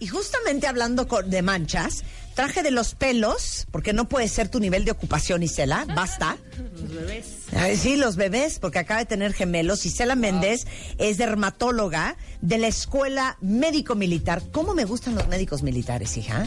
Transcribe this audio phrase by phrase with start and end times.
[0.00, 2.04] Y justamente hablando con- de manchas,
[2.34, 6.36] traje de los pelos, porque no puede ser tu nivel de ocupación, Isela, basta.
[6.80, 7.24] Los bebés.
[7.56, 9.84] Ay, sí, los bebés, porque acaba de tener gemelos.
[9.86, 10.66] Isela Méndez
[10.98, 14.42] es dermatóloga de la Escuela Médico Militar.
[14.52, 16.46] ¿Cómo me gustan los médicos militares, hija?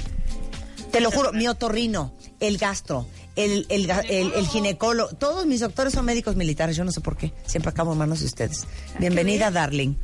[0.92, 3.08] Te lo juro, mi otorrino, el gastro,
[3.38, 7.16] el, el, el- el ginecólogo, todos mis doctores son médicos militares, yo no sé por
[7.16, 8.66] qué, siempre acabo en manos de ustedes.
[9.00, 9.96] Bienvenida, darling.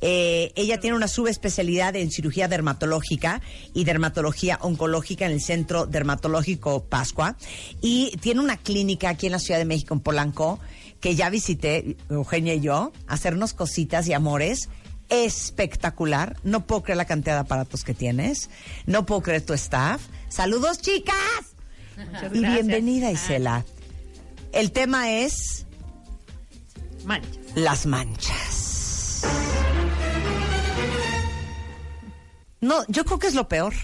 [0.00, 3.40] Eh, ella tiene una subespecialidad en cirugía dermatológica
[3.72, 7.36] y dermatología oncológica en el Centro Dermatológico Pascua
[7.80, 10.60] y tiene una clínica aquí en la Ciudad de México, en Polanco,
[11.00, 14.68] que ya visité, Eugenia y yo, hacernos cositas y amores
[15.08, 16.36] espectacular.
[16.42, 18.50] No puedo creer la cantidad de aparatos que tienes.
[18.86, 20.02] No puedo creer tu staff.
[20.28, 21.14] Saludos, chicas.
[21.96, 22.52] Muchas Y gracias.
[22.66, 23.64] bienvenida, Isela.
[24.52, 25.64] El tema es
[27.04, 27.38] Manchas.
[27.54, 29.22] las manchas.
[32.60, 33.74] No, yo creo que es lo peor.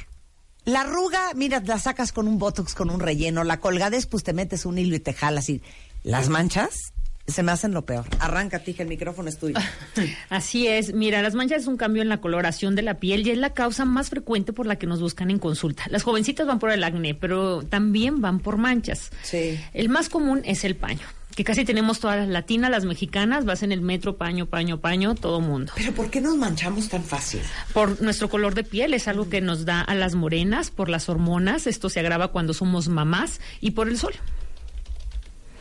[0.65, 3.43] La arruga, mira, la sacas con un botox, con un relleno.
[3.43, 5.49] La colgadez, pues te metes un hilo y te jalas.
[5.49, 5.61] Y
[6.05, 6.93] las manchas
[7.27, 8.05] se me hacen lo peor.
[8.19, 9.57] Arráncate, que el micrófono es tuyo.
[10.29, 10.93] Así es.
[10.93, 13.55] Mira, las manchas es un cambio en la coloración de la piel y es la
[13.55, 15.85] causa más frecuente por la que nos buscan en consulta.
[15.89, 19.11] Las jovencitas van por el acné, pero también van por manchas.
[19.23, 19.59] Sí.
[19.73, 23.63] El más común es el paño, que casi tenemos todas las latinas, las mexicanas, vas
[23.63, 25.73] en el metro, paño, paño, paño, todo mundo.
[25.77, 27.41] Pero ¿por qué nos manchamos tan fácil?
[27.73, 31.09] Por nuestro color de piel es algo que nos da a las morenas, por las
[31.09, 34.15] hormonas, esto se agrava cuando somos mamás y por el sol.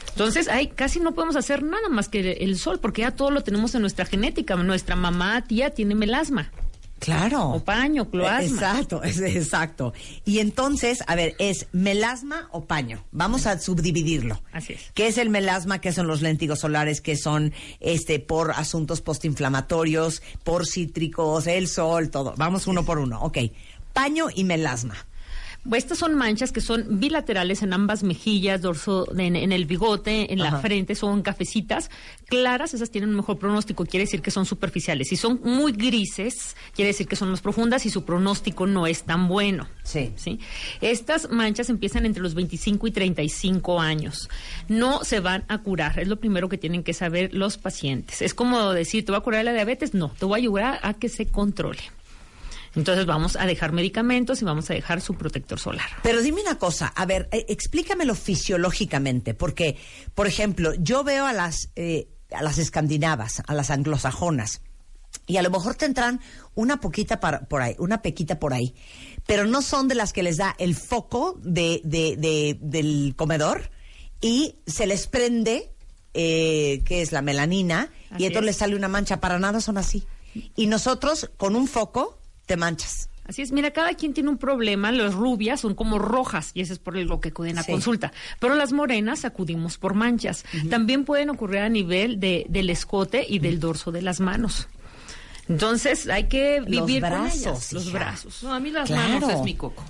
[0.09, 3.43] Entonces, ay, casi no podemos hacer nada más que el sol, porque ya todo lo
[3.43, 4.55] tenemos en nuestra genética.
[4.57, 6.51] Nuestra mamá, tía, tiene melasma.
[7.01, 7.49] Claro.
[7.49, 8.45] O paño, cloasma.
[8.45, 9.91] Exacto, es- exacto.
[10.23, 13.03] Y entonces, a ver, ¿es melasma o paño?
[13.11, 14.41] Vamos a subdividirlo.
[14.53, 14.81] Así es.
[14.93, 15.81] ¿Qué es el melasma?
[15.81, 17.01] ¿Qué son los léntigos solares?
[17.01, 22.35] ¿Qué son este por asuntos postinflamatorios, por cítricos, el sol, todo?
[22.37, 23.19] Vamos uno por uno.
[23.23, 23.39] Ok.
[23.93, 24.95] Paño y melasma.
[25.71, 30.39] Estas son manchas que son bilaterales en ambas mejillas, dorso, en, en el bigote, en
[30.39, 31.91] la frente, son cafecitas.
[32.25, 35.09] Claras, esas tienen un mejor pronóstico, quiere decir que son superficiales.
[35.09, 39.03] Si son muy grises, quiere decir que son más profundas y su pronóstico no es
[39.03, 39.67] tan bueno.
[39.83, 40.13] Sí.
[40.15, 40.39] ¿sí?
[40.81, 44.29] Estas manchas empiezan entre los 25 y 35 años.
[44.67, 48.23] No se van a curar, es lo primero que tienen que saber los pacientes.
[48.23, 49.93] Es como decir, ¿te voy a curar la diabetes?
[49.93, 51.81] No, te voy a ayudar a que se controle.
[52.75, 55.89] Entonces vamos a dejar medicamentos y vamos a dejar su protector solar.
[56.03, 59.77] Pero dime una cosa, a ver, eh, explícamelo fisiológicamente, porque,
[60.15, 64.61] por ejemplo, yo veo a las, eh, a las escandinavas, a las anglosajonas,
[65.27, 66.21] y a lo mejor tendrán
[66.55, 68.73] una poquita para- por ahí, una pequita por ahí,
[69.27, 73.69] pero no son de las que les da el foco de, de- de- del comedor
[74.21, 75.73] y se les prende,
[76.13, 78.45] eh, que es la melanina, Así y entonces es.
[78.45, 80.05] les sale una mancha, para nada son así.
[80.55, 83.09] Y nosotros, con un foco, te manchas.
[83.23, 84.91] Así es, mira, cada quien tiene un problema.
[84.91, 87.71] Las rubias son como rojas y eso es por lo que acuden a Sí.
[87.71, 88.11] consulta.
[88.39, 90.43] Pero las morenas acudimos por manchas.
[90.69, 94.67] También pueden ocurrir a nivel de, del escote y del dorso de las manos.
[95.47, 97.99] Entonces hay que Los vivir con brazos, ellas, los hija.
[97.99, 98.43] brazos.
[98.43, 99.13] No, a mí las Claro.
[99.19, 99.83] manos es mi coco.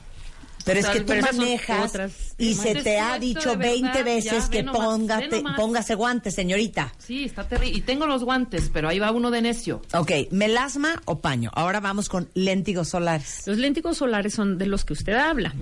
[0.66, 4.46] Pero es que tú manejas otras y se te ha dicho de 20 verdad, veces
[4.50, 6.94] que nomás, póngate, póngase guantes, señorita.
[6.98, 7.78] Sí, está terrible.
[7.78, 9.82] Y tengo los guantes, pero ahí va uno de necio.
[9.94, 11.52] Ok, melasma o paño.
[11.54, 13.44] Ahora vamos con léntigos solares.
[13.46, 15.54] Los léntigos solares son de los que usted habla,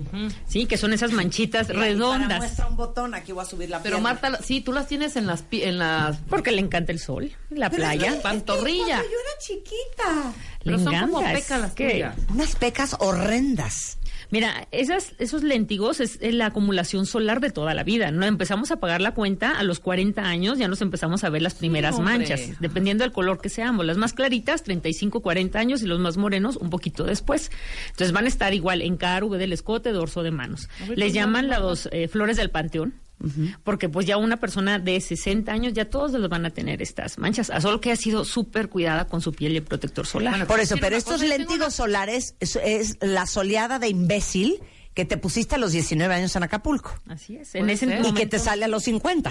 [0.48, 0.66] ¿sí?
[0.66, 2.38] Que son esas manchitas redondas.
[2.38, 4.20] muestra un botón, aquí voy a subir la Pero pierna.
[4.30, 7.70] Marta, sí, tú las tienes en las, en las Porque le encanta el sol, la
[7.70, 8.00] Pero playa.
[8.02, 8.96] que- es que pantorrilla.
[8.98, 10.32] yo era chiquita.
[10.62, 12.06] Le Pero son como pecas las que-.
[12.34, 13.96] Unas pecas horrendas.
[14.30, 18.10] Mira, esas, esos léntigos es la acumulación solar de toda la vida.
[18.10, 21.42] No empezamos a pagar la cuenta a los 40 años, ya nos empezamos a ver
[21.42, 23.84] las primeras manchas, dependiendo del color que seamos.
[23.84, 27.50] Las más claritas, 35, 40 años, y los más morenos, un poquito después.
[27.90, 30.68] Entonces van a estar igual en cara, V del escote, dorso de manos.
[30.94, 32.94] Les llaman las eh, flores del panteón.
[33.64, 37.18] Porque pues ya una persona de 60 años ya todos los van a tener estas
[37.18, 40.32] manchas, a solo que ha sido súper cuidada con su piel y el protector solar.
[40.32, 44.60] Bueno, Por eso, pero estos una- solares es, es la soleada de imbécil
[44.94, 48.00] que te pusiste a los 19 años en Acapulco Así es, en ese ser.
[48.00, 49.30] y que momento te sale a los 50.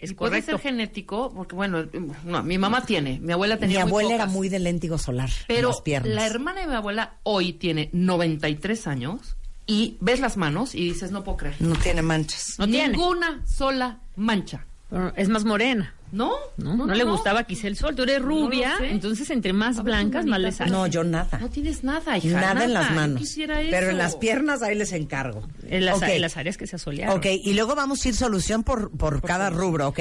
[0.00, 1.84] es y puede ser genético, porque bueno,
[2.24, 5.28] no, mi mamá tiene, mi abuela Mi tenía muy abuela era muy de léntigo solar
[5.28, 6.14] en Pero las piernas.
[6.14, 9.36] la hermana de mi abuela hoy tiene 93 años
[9.68, 11.54] y ves las manos y dices, no puedo creer.
[11.60, 12.56] No tiene manchas.
[12.58, 12.88] No tiene.
[12.96, 14.66] Ninguna sola mancha.
[14.90, 15.94] Pero Es más morena.
[16.10, 16.32] ¿No?
[16.56, 17.94] No, no, le gustaba quizá el sol.
[17.94, 20.70] Tú eres No rubia, entonces entre más blancas, más manita, le sale.
[20.70, 21.38] No, yo nada.
[21.38, 22.40] No tienes nada, hija.
[22.40, 23.20] Nada, en las manos.
[23.20, 25.46] quisiera Pero en las piernas ahí les encargo.
[25.68, 26.04] En las, Ok.
[26.04, 27.14] en las áreas que se asolearon.
[27.18, 29.88] Ok, y luego vamos a ir solución por, por cada rubro.
[29.88, 30.00] Ok.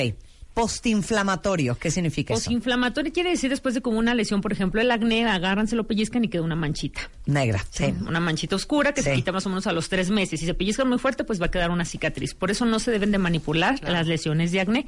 [0.58, 2.46] Postinflamatorio, ¿qué significa eso?
[2.46, 5.86] Postinflamatorio quiere decir después de como una lesión, por ejemplo, el acné, agarran, se lo
[5.86, 7.12] pellizcan y queda una manchita.
[7.28, 7.94] Negra, sí.
[8.08, 10.40] Una manchita oscura que se quita más o menos a los tres meses.
[10.40, 12.34] Si se pellizcan muy fuerte, pues va a quedar una cicatriz.
[12.34, 14.88] Por eso no se deben de manipular las lesiones de acné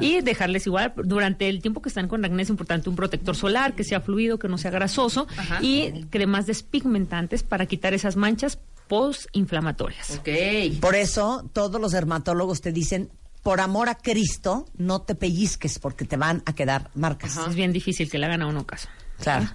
[0.00, 0.92] y dejarles igual.
[0.96, 4.40] Durante el tiempo que están con acné es importante un protector solar, que sea fluido,
[4.40, 5.60] que no sea grasoso Ajá.
[5.62, 8.58] y cremas despigmentantes para quitar esas manchas
[8.88, 10.18] postinflamatorias.
[10.18, 10.80] Ok.
[10.80, 13.10] Por eso todos los dermatólogos te dicen,
[13.44, 17.36] por amor a Cristo, no te pellizques porque te van a quedar marcas.
[17.36, 18.88] Es bien difícil que le hagan a uno caso.
[19.20, 19.48] Claro.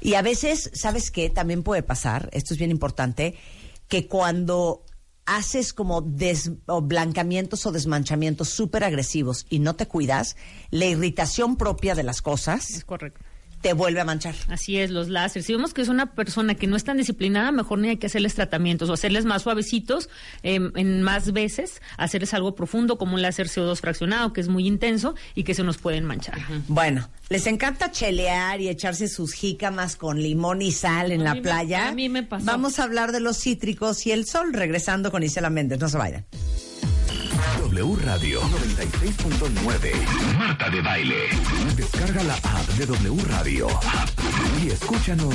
[0.00, 1.28] Y a veces, ¿sabes qué?
[1.28, 3.36] También puede pasar, esto es bien importante,
[3.88, 4.84] que cuando
[5.24, 10.36] haces como des- o blancamientos o desmanchamientos súper agresivos y no te cuidas,
[10.70, 13.20] la irritación propia de las Es cosas correcto.
[13.62, 14.34] Te vuelve a manchar.
[14.48, 15.46] Así es, los láseres.
[15.46, 18.06] Si vemos que es una persona que no es tan disciplinada, mejor ni hay que
[18.06, 20.08] hacerles tratamientos o hacerles más suavecitos
[20.42, 24.66] em, en más veces, hacerles algo profundo como un láser CO2 fraccionado, que es muy
[24.66, 26.38] intenso y que se nos pueden manchar.
[26.68, 31.34] Bueno, les encanta chelear y echarse sus jícamas con limón y sal en A la
[31.34, 31.88] mí me- playa.
[31.88, 32.44] a mí me pasó.
[32.46, 35.80] Vamos a hablar de los cítricos y el sol, regresando con Isela Méndez.
[35.80, 36.24] No se vayan.
[37.36, 40.38] W Radio 96.9.
[40.38, 41.28] Marta de Baile.
[41.76, 43.68] Descarga la app de W Radio.
[44.62, 45.34] Y escúchanos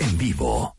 [0.00, 0.74] en vivo.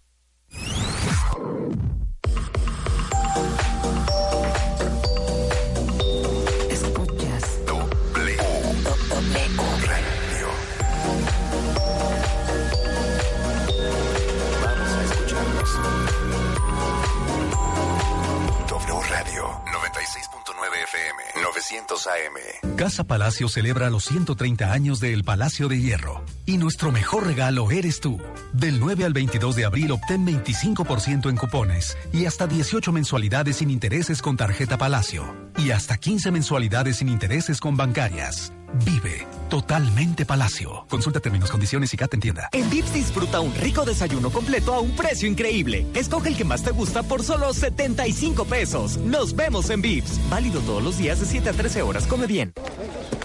[21.69, 22.75] 900 AM.
[22.77, 26.23] Casa Palacio celebra los 130 años del Palacio de Hierro.
[26.45, 28.21] Y nuestro mejor regalo eres tú.
[28.53, 33.69] Del 9 al 22 de abril obtén 25% en cupones y hasta 18 mensualidades sin
[33.69, 35.25] intereses con tarjeta Palacio.
[35.57, 38.53] Y hasta 15 mensualidades sin intereses con bancarias.
[38.85, 40.85] Vive totalmente Palacio.
[40.89, 42.49] Consulta términos, condiciones y CAT en tienda.
[42.51, 45.85] En Vips disfruta un rico desayuno completo a un precio increíble.
[45.93, 48.97] Escoge el que más te gusta por solo 75 pesos.
[48.97, 50.19] Nos vemos en Vips.
[50.29, 52.07] Válido todos los días de 7 a 13 horas.
[52.07, 52.53] Come bien.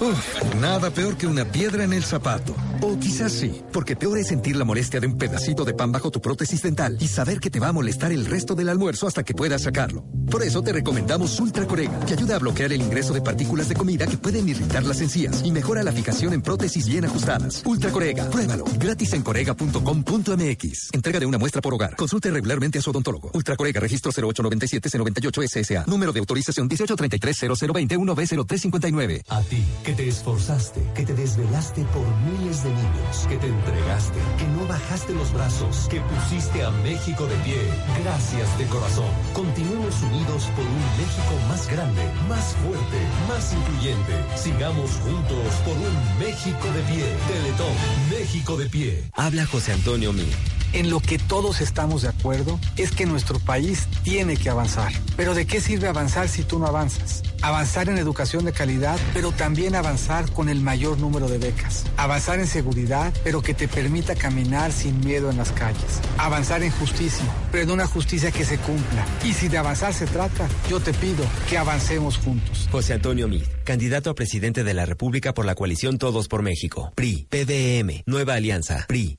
[0.02, 2.56] Uf, nada peor que una piedra en el zapato.
[2.80, 6.10] O quizás sí, porque peor es sentir la molestia de un pedacito de pan bajo
[6.10, 9.22] tu prótesis dental y saber que te va a molestar el resto del almuerzo hasta
[9.22, 10.04] que puedas sacarlo.
[10.28, 13.76] Por eso te recomendamos Ultra Corega, que ayuda a bloquear el ingreso de partículas de
[13.76, 17.62] comida que pueden irritar las encías y mejora la fijación en prótesis bien ajustadas.
[17.64, 18.64] Ultra Corega, pruébalo.
[18.80, 20.88] Gratis en corega.com.mx.
[20.94, 21.94] Entrega de una muestra por hogar.
[21.94, 23.30] Consulte regularmente a su odontólogo.
[23.34, 25.84] Ultra Corega, registro 0897-098 SSA.
[25.86, 29.22] Número de autorización 1833-0020-1B0359.
[29.28, 34.18] A ti, que te esforzaste, que te desvelaste por miles de niños, que te entregaste,
[34.38, 37.58] que no bajaste los brazos, que pusiste a México de pie.
[38.02, 39.10] Gracias de corazón.
[39.34, 42.98] Continuemos unidos por un México más grande, más fuerte,
[43.28, 44.12] más incluyente.
[44.34, 47.04] Sigamos juntos por un México de pie.
[47.28, 47.74] Teletón,
[48.08, 49.04] México de pie.
[49.12, 50.26] Habla José Antonio Mí.
[50.72, 54.90] En lo que todos estamos de acuerdo es que nuestro país tiene que avanzar.
[55.18, 57.22] Pero ¿de qué sirve avanzar si tú no avanzas?
[57.42, 61.84] Avanzar en educación de calidad, pero también avanzar con el mayor número de becas.
[61.96, 66.00] Avanzar en seguridad, pero que te permita caminar sin miedo en las calles.
[66.18, 69.04] Avanzar en justicia, pero en una justicia que se cumpla.
[69.24, 72.68] Y si de avanzar se trata, yo te pido que avancemos juntos.
[72.70, 76.92] José Antonio Mí, candidato a presidente de la República por la coalición Todos por México.
[76.94, 79.18] PRI, PDM, Nueva Alianza, PRI.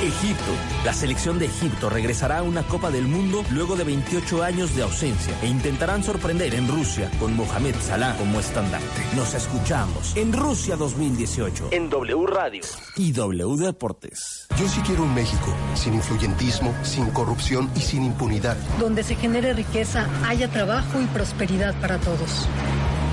[0.00, 0.52] Egipto.
[0.84, 4.82] La selección de Egipto regresará a una Copa del Mundo luego de 28 años de
[4.82, 9.02] ausencia e intentarán sorprender en Rusia con Mohamed Salah como estandarte.
[9.16, 12.62] Nos escuchamos en Rusia 2018 en W Radio
[12.96, 14.46] y W Deportes.
[14.58, 18.56] Yo sí quiero un México sin influyentismo, sin corrupción y sin impunidad.
[18.78, 22.48] donde se genere riqueza, haya trabajo y prosperidad para todos.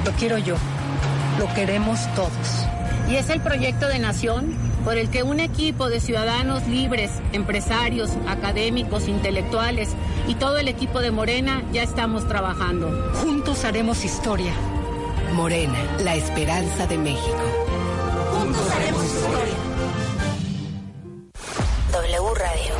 [0.05, 0.55] Lo quiero yo,
[1.39, 2.65] lo queremos todos.
[3.09, 8.11] Y es el proyecto de nación por el que un equipo de ciudadanos libres, empresarios,
[8.27, 9.89] académicos, intelectuales
[10.27, 13.11] y todo el equipo de Morena ya estamos trabajando.
[13.15, 14.53] Juntos haremos historia.
[15.33, 17.35] Morena, la esperanza de México.
[18.31, 19.55] Juntos haremos historia.
[21.91, 22.73] W Radio.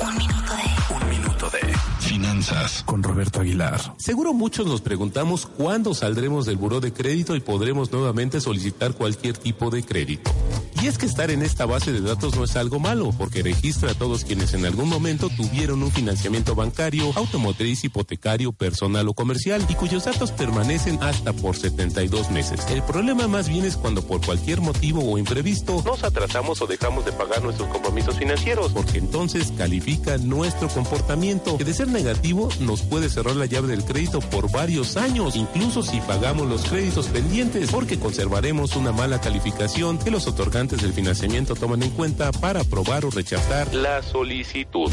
[0.00, 0.94] Un minuto de.
[0.94, 3.94] Un minuto de finanzas con Roberto Aguilar.
[3.96, 9.38] Seguro muchos nos preguntamos cuándo saldremos del buró de crédito y podremos nuevamente solicitar cualquier
[9.38, 10.32] tipo de crédito.
[10.82, 13.92] Y es que estar en esta base de datos no es algo malo, porque registra
[13.92, 19.64] a todos quienes en algún momento tuvieron un financiamiento bancario, automotriz, hipotecario, personal o comercial
[19.68, 22.66] y cuyos datos permanecen hasta por 72 meses.
[22.70, 27.04] El problema más bien es cuando por cualquier motivo o imprevisto nos atrasamos o dejamos
[27.04, 32.07] de pagar nuestros compromisos financieros, porque entonces califica nuestro comportamiento, que de ser negativo
[32.60, 37.06] nos puede cerrar la llave del crédito por varios años, incluso si pagamos los créditos
[37.08, 42.60] pendientes, porque conservaremos una mala calificación que los otorgantes del financiamiento toman en cuenta para
[42.60, 44.90] aprobar o rechazar la solicitud.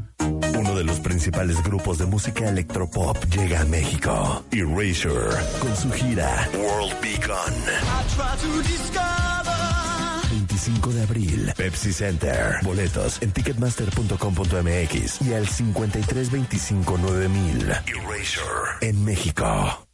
[0.58, 4.44] Uno de los principales grupos de música electropop llega a México.
[4.52, 7.54] Erasure, con su gira World Beacon.
[10.32, 12.56] 25 de abril, Pepsi Center.
[12.64, 17.84] Boletos en ticketmaster.com.mx y al 53259000.
[17.88, 19.89] Erasure, en México.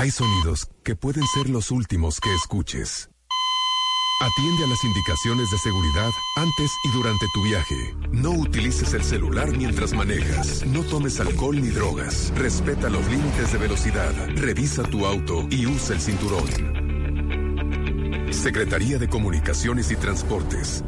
[0.00, 3.10] Hay sonidos que pueden ser los últimos que escuches.
[4.22, 7.94] Atiende a las indicaciones de seguridad antes y durante tu viaje.
[8.10, 10.64] No utilices el celular mientras manejas.
[10.64, 12.32] No tomes alcohol ni drogas.
[12.34, 14.14] Respeta los límites de velocidad.
[14.36, 16.46] Revisa tu auto y usa el cinturón.
[18.32, 20.82] Secretaría de Comunicaciones y Transportes.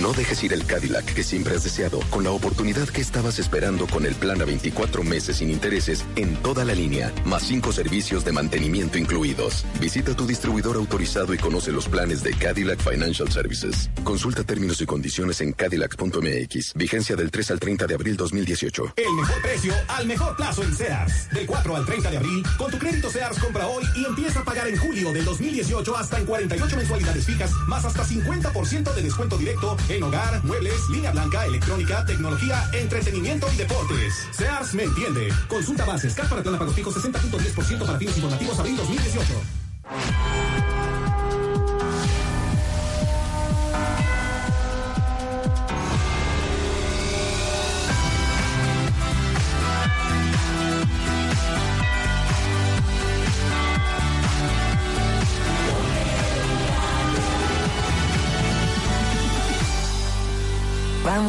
[0.00, 3.86] No dejes ir el Cadillac que siempre has deseado con la oportunidad que estabas esperando
[3.86, 8.24] con el plan a 24 meses sin intereses en toda la línea, más cinco servicios
[8.24, 9.66] de mantenimiento incluidos.
[9.80, 13.90] Visita tu distribuidor autorizado y conoce los planes de Cadillac Financial Services.
[14.02, 16.74] Consulta términos y condiciones en cadillac.mx.
[16.74, 18.94] Vigencia del 3 al 30 de abril 2018.
[18.96, 21.28] El mejor precio al mejor plazo en Sears.
[21.32, 24.44] Del 4 al 30 de abril, con tu crédito Sears compra hoy y empieza a
[24.44, 29.36] pagar en julio del 2018 hasta en 48 mensualidades fijas, más hasta 50% de descuento
[29.36, 34.28] directo en hogar, muebles, línea blanca, electrónica, tecnología, entretenimiento y deportes.
[34.32, 35.32] Sears me entiende.
[35.48, 36.14] Consulta bases.
[36.14, 40.31] CAT para plan pago fijo 60.10% para fines informativos abril 2018.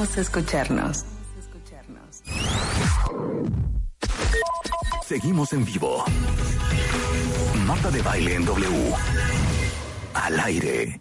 [0.04, 1.06] Vamos a escucharnos.
[5.08, 6.04] Seguimos en vivo.
[7.66, 8.94] Marta de baile en W.
[10.14, 11.00] Al aire.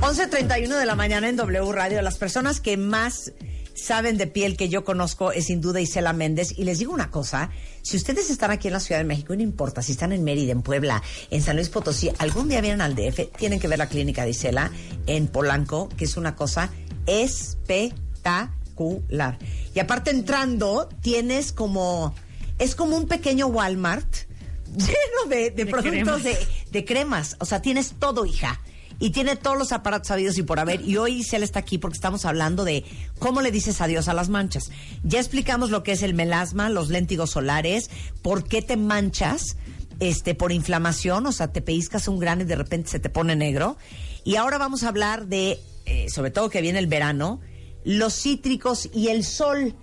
[0.00, 2.00] 11.31 de la mañana en W Radio.
[2.00, 3.34] Las personas que más
[3.80, 6.54] saben de piel que yo conozco es sin duda Isela Méndez.
[6.56, 7.50] Y les digo una cosa,
[7.82, 10.52] si ustedes están aquí en la Ciudad de México, no importa, si están en Mérida,
[10.52, 13.88] en Puebla, en San Luis Potosí, algún día vienen al DF, tienen que ver la
[13.88, 14.70] clínica de Isela
[15.06, 16.70] en Polanco, que es una cosa
[17.06, 19.38] espectacular.
[19.74, 22.14] Y aparte entrando, tienes como,
[22.58, 24.14] es como un pequeño Walmart
[24.76, 26.22] lleno de, de productos cremas.
[26.22, 26.38] de,
[26.70, 27.36] de cremas.
[27.40, 28.60] O sea, tienes todo, hija.
[29.00, 30.82] Y tiene todos los aparatos sabidos y por haber.
[30.82, 32.84] Y hoy Isela está aquí porque estamos hablando de
[33.18, 34.70] cómo le dices adiós a las manchas.
[35.02, 37.90] Ya explicamos lo que es el melasma, los léntigos solares,
[38.22, 39.56] por qué te manchas
[40.00, 43.36] este, por inflamación, o sea, te pellizcas un grano y de repente se te pone
[43.36, 43.76] negro.
[44.22, 47.40] Y ahora vamos a hablar de, eh, sobre todo que viene el verano,
[47.84, 49.74] los cítricos y el sol.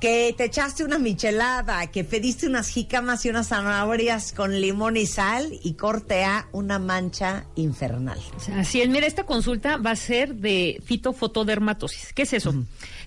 [0.00, 5.06] Que te echaste una michelada, que pediste unas jícamas y unas zanahorias con limón y
[5.06, 8.18] sal y cortea una mancha infernal.
[8.54, 12.12] Así es, mira, esta consulta va a ser de fitofotodermatosis.
[12.14, 12.54] ¿Qué es eso?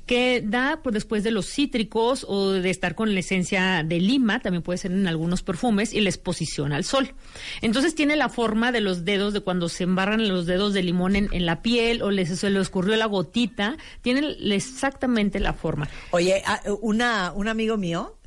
[0.06, 4.42] Que da pues, después de los cítricos o de estar con la esencia de lima,
[4.42, 7.14] también puede ser en algunos perfumes, y la exposición al sol.
[7.62, 11.16] Entonces tiene la forma de los dedos, de cuando se embarran los dedos de limón
[11.16, 15.90] en, en la piel o les, se le escurrió la gotita, tiene exactamente la forma.
[16.12, 18.18] Oye, ah, una, un amigo mío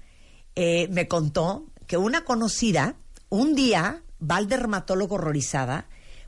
[0.55, 2.97] eh, me contó que una conocida
[3.29, 5.87] un día va al dermatólogo horrorizada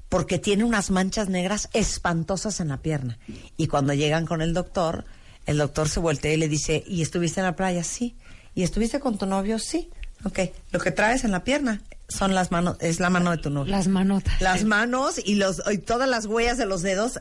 [0.09, 3.19] porque tiene unas manchas negras espantosas en la pierna.
[3.57, 5.05] Y cuando llegan con el doctor,
[5.49, 7.83] el doctor se voltea y le dice, ¿y estuviste en la playa?
[7.83, 8.17] Sí.
[8.55, 9.59] ¿Y estuviste con tu novio?
[9.59, 9.91] Sí.
[10.25, 10.41] Ok.
[10.73, 13.71] Lo que traes en la pierna son las manos, es la mano de tu novio.
[13.71, 14.41] Las manotas.
[14.43, 17.21] Las manos y los y todas las huellas de los dedos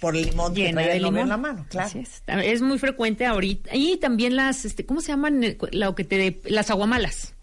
[0.00, 1.20] por el limón que Llena trae el limón.
[1.20, 1.66] en la mano.
[1.68, 1.88] Claro.
[1.88, 2.22] Así es.
[2.26, 3.74] Es muy frecuente ahorita.
[3.74, 5.40] Y también las, este, ¿cómo se llaman?
[5.72, 7.33] Lo que te, las aguamalas.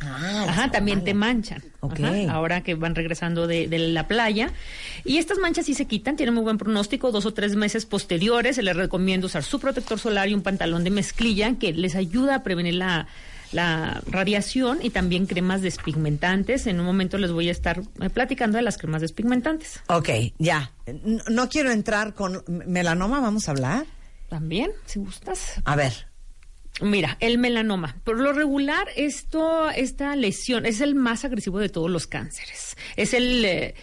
[0.00, 1.62] Ah, Ajá, también te manchan.
[1.80, 2.00] Ok.
[2.00, 4.52] Ajá, ahora que van regresando de, de la playa.
[5.04, 7.10] Y estas manchas sí se quitan, tienen muy buen pronóstico.
[7.10, 10.84] Dos o tres meses posteriores se les recomienda usar su protector solar y un pantalón
[10.84, 13.08] de mezclilla que les ayuda a prevenir la,
[13.52, 16.66] la radiación y también cremas despigmentantes.
[16.66, 19.80] En un momento les voy a estar eh, platicando de las cremas despigmentantes.
[19.88, 20.70] Ok, ya.
[21.04, 23.86] No, no quiero entrar con melanoma, vamos a hablar.
[24.28, 25.54] También, si gustas.
[25.64, 26.07] A ver.
[26.80, 28.00] Mira, el melanoma.
[28.04, 32.76] Por lo regular, esto, esta lesión es el más agresivo de todos los cánceres.
[32.96, 33.44] Es el.
[33.44, 33.74] eh,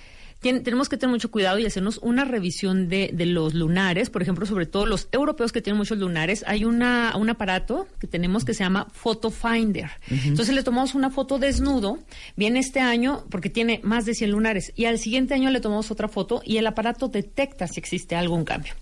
[0.45, 4.21] tien- tenemos que tener mucho cuidado y hacernos una revisión de, de los lunares, por
[4.21, 8.45] ejemplo, sobre todo los europeos que tienen muchos lunares, hay una, un aparato que tenemos
[8.45, 9.89] que se llama Photo Finder.
[10.09, 11.97] Entonces le tomamos una foto desnudo,
[12.35, 15.89] viene este año porque tiene más de 100 lunares y al siguiente año le tomamos
[15.91, 18.73] otra foto y el aparato detecta si existe algún cambio.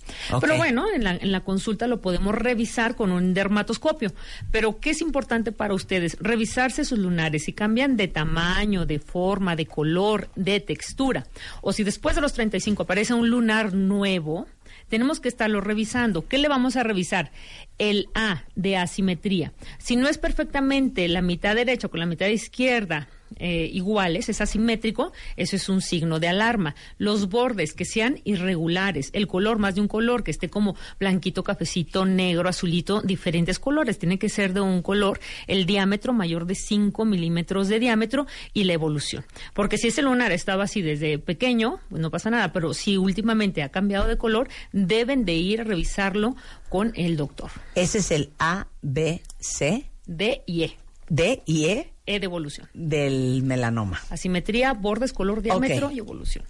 [0.41, 4.11] Pero bueno, en la, en la consulta lo podemos revisar con un dermatoscopio.
[4.51, 6.17] Pero ¿qué es importante para ustedes?
[6.19, 7.43] Revisarse sus lunares.
[7.45, 11.25] Si cambian de tamaño, de forma, de color, de textura.
[11.61, 14.47] O si después de los 35 aparece un lunar nuevo,
[14.89, 16.27] tenemos que estarlo revisando.
[16.27, 17.31] ¿Qué le vamos a revisar?
[17.77, 19.53] El A de asimetría.
[19.77, 23.07] Si no es perfectamente la mitad derecha con la mitad izquierda
[23.39, 26.75] eh, iguales, es asimétrico, eso es un signo de alarma.
[26.97, 31.43] Los bordes que sean irregulares, el color más de un color, que esté como blanquito,
[31.43, 36.55] cafecito, negro, azulito, diferentes colores, tiene que ser de un color, el diámetro mayor de
[36.55, 39.25] 5 milímetros de diámetro y la evolución.
[39.53, 43.63] Porque si ese lunar estaba así desde pequeño, pues no pasa nada, pero si últimamente
[43.63, 46.35] ha cambiado de color, deben de ir a revisarlo
[46.69, 47.51] con el doctor.
[47.75, 50.77] Ese es el A, B, C, D y E.
[51.09, 52.67] D y E E de evolución.
[52.73, 54.01] del melanoma.
[54.09, 56.45] Asimetría, bordes, color, diámetro y evolución.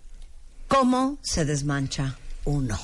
[0.68, 2.80] ¿Cómo se desmancha uno?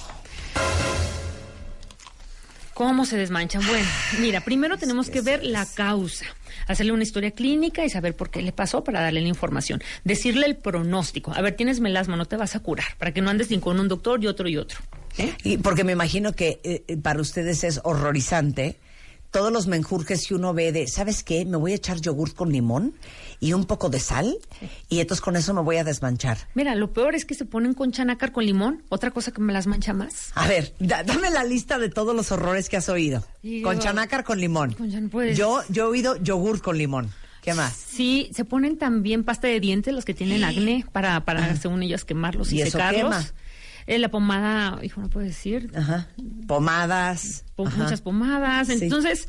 [2.80, 3.66] ¿Cómo se desmanchan?
[3.68, 3.86] Bueno,
[4.22, 6.26] mira, primero tenemos que ver la causa,
[6.66, 9.82] hacerle una historia clínica y saber por qué le pasó para darle la información.
[10.06, 11.34] Decirle el pronóstico.
[11.36, 13.82] A ver, tienes melasma, no te vas a curar, para que no andes ni con
[13.82, 14.80] un doctor y otro y otro.
[15.44, 18.78] Y porque me imagino que eh, eh, para ustedes es horrorizante
[19.32, 21.46] todos los menjurjes que uno ve de, ¿sabes qué?
[21.46, 22.94] Me voy a echar yogur con limón
[23.40, 24.38] y un poco de sal
[24.90, 26.38] y entonces con eso me voy a desmanchar.
[26.56, 29.54] Mira, lo peor es que se ponen con chanácar con limón, otra cosa que me
[29.54, 30.32] las mancha más.
[30.36, 33.24] A ver, da- dame la lista de todos los horrores que has oído.
[33.64, 34.74] Con chanácar con limón.
[34.74, 37.12] Con pues- Yo, yo he oído yogur con limón.
[37.42, 37.74] ¿Qué más?
[37.74, 42.04] Sí, se ponen también pasta de dientes los que tienen acné para, para según ellas,
[42.04, 43.02] quemarlos y, ¿Y eso secarlos.
[43.16, 43.26] quema?
[43.90, 45.72] Eh, la pomada, hijo, no puedo decir.
[45.76, 46.08] Ajá.
[46.48, 47.44] Pomadas.
[47.58, 47.78] Ajá.
[47.84, 48.68] muchas pomadas.
[48.68, 48.78] Sí.
[48.82, 49.28] Entonces,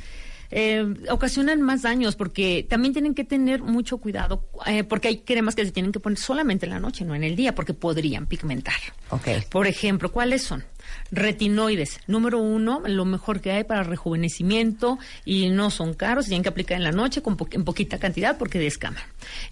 [0.50, 5.54] eh, ocasionan más daños porque también tienen que tener mucho cuidado eh, porque hay cremas
[5.54, 8.26] que se tienen que poner solamente en la noche, no en el día, porque podrían
[8.26, 8.74] pigmentar.
[9.10, 9.28] Ok.
[9.48, 10.64] Por ejemplo, ¿cuáles son?
[11.12, 12.00] Retinoides.
[12.06, 16.48] Número uno, lo mejor que hay para rejuvenecimiento y no son caros, se tienen que
[16.48, 19.02] aplicar en la noche con po- en poquita cantidad porque descaman.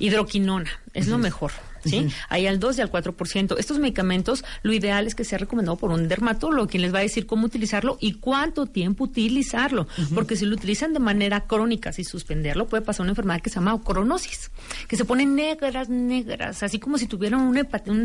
[0.01, 1.53] Hidroquinona, es lo mejor.
[1.85, 1.99] ¿Sí?
[2.01, 2.09] Ujú.
[2.29, 3.57] Hay al 2 y al 4%.
[3.59, 7.03] Estos medicamentos, lo ideal es que sea recomendado por un dermatólogo, quien les va a
[7.03, 9.87] decir cómo utilizarlo y cuánto tiempo utilizarlo.
[10.15, 13.57] Porque si lo utilizan de manera crónica, sin suspenderlo, puede pasar una enfermedad que se
[13.57, 14.51] llama ocronosis,
[14.89, 17.55] que se ponen negras, negras, así como si tuvieran un,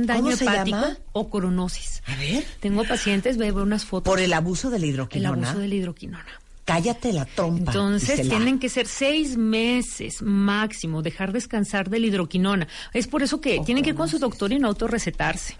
[0.05, 0.77] daño ¿Cómo se hepático.
[0.77, 0.97] llama?
[1.13, 2.03] Ocronosis.
[2.07, 2.43] A ver.
[2.59, 4.11] Tengo pacientes, veo unas fotos.
[4.11, 5.47] Por el abuso de la El hidroquinona.
[5.49, 6.25] abuso de la hidroquinona.
[6.65, 7.71] Cállate la trompa.
[7.71, 12.67] Entonces tienen que ser seis meses máximo, dejar descansar de la hidroquinona.
[12.93, 15.57] Es por eso que tienen que ir con su doctor y no autorrecetarse.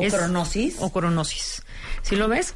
[0.00, 0.76] Es- ¿Ocronosis?
[0.80, 1.62] Ocronosis.
[2.02, 2.54] ¿Sí lo ves?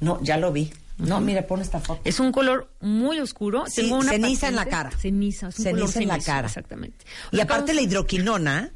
[0.00, 0.72] No, ya lo vi.
[0.96, 1.24] No, Ujú.
[1.24, 2.00] mire, pon esta foto.
[2.04, 3.64] Es un color muy oscuro.
[3.66, 4.90] Sí, Tengo una ceniza en la cara.
[4.92, 6.46] Ceniza, es un Ceniza color en la cara.
[6.46, 7.04] Exactamente.
[7.32, 8.70] Y aparte la hidroquinona,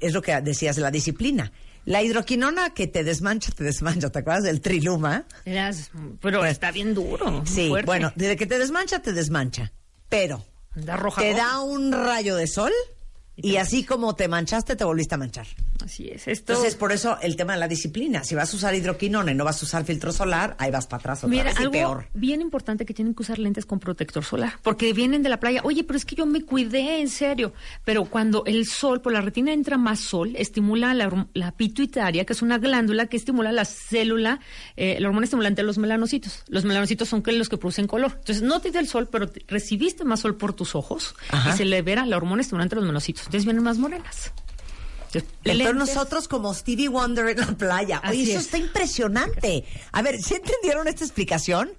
[0.00, 1.52] es lo que decías de la disciplina.
[1.90, 4.10] La hidroquinona que te desmancha, te desmancha.
[4.10, 5.24] ¿Te acuerdas del triluma?
[5.44, 7.42] Eras- pero está bien duro.
[7.44, 7.86] Sí, fuerte.
[7.86, 9.72] bueno, desde que te desmancha, te desmancha.
[10.08, 10.44] Pero
[11.18, 12.70] te da un rayo de sol
[13.34, 15.48] y así como te manchaste, te volviste a manchar.
[15.82, 16.26] Así es.
[16.28, 16.52] Esto.
[16.52, 18.24] Entonces, por eso el tema de la disciplina.
[18.24, 21.00] Si vas a usar hidroquinona y no vas a usar filtro solar, ahí vas para
[21.00, 22.06] atrás otra Mira, vez y algo peor.
[22.14, 25.60] bien importante que tienen que usar lentes con protector solar, porque vienen de la playa.
[25.64, 27.52] Oye, pero es que yo me cuidé, en serio.
[27.84, 32.32] Pero cuando el sol, por la retina entra más sol, estimula la, la pituitaria, que
[32.32, 34.40] es una glándula que estimula la célula,
[34.76, 36.42] eh, la hormona estimulante de los melanocitos.
[36.48, 38.12] Los melanocitos son los que producen color.
[38.18, 41.50] Entonces, no te da el sol, pero te- recibiste más sol por tus ojos Ajá.
[41.50, 43.22] y se libera la hormona estimulante de los melanocitos.
[43.26, 44.32] Entonces, vienen más morenas.
[45.44, 48.00] Entonces, nosotros como Stevie Wonder en la playa.
[48.08, 48.46] Oye, Así eso es.
[48.46, 49.64] está impresionante.
[49.92, 51.70] A ver, ¿sí entendieron esta explicación?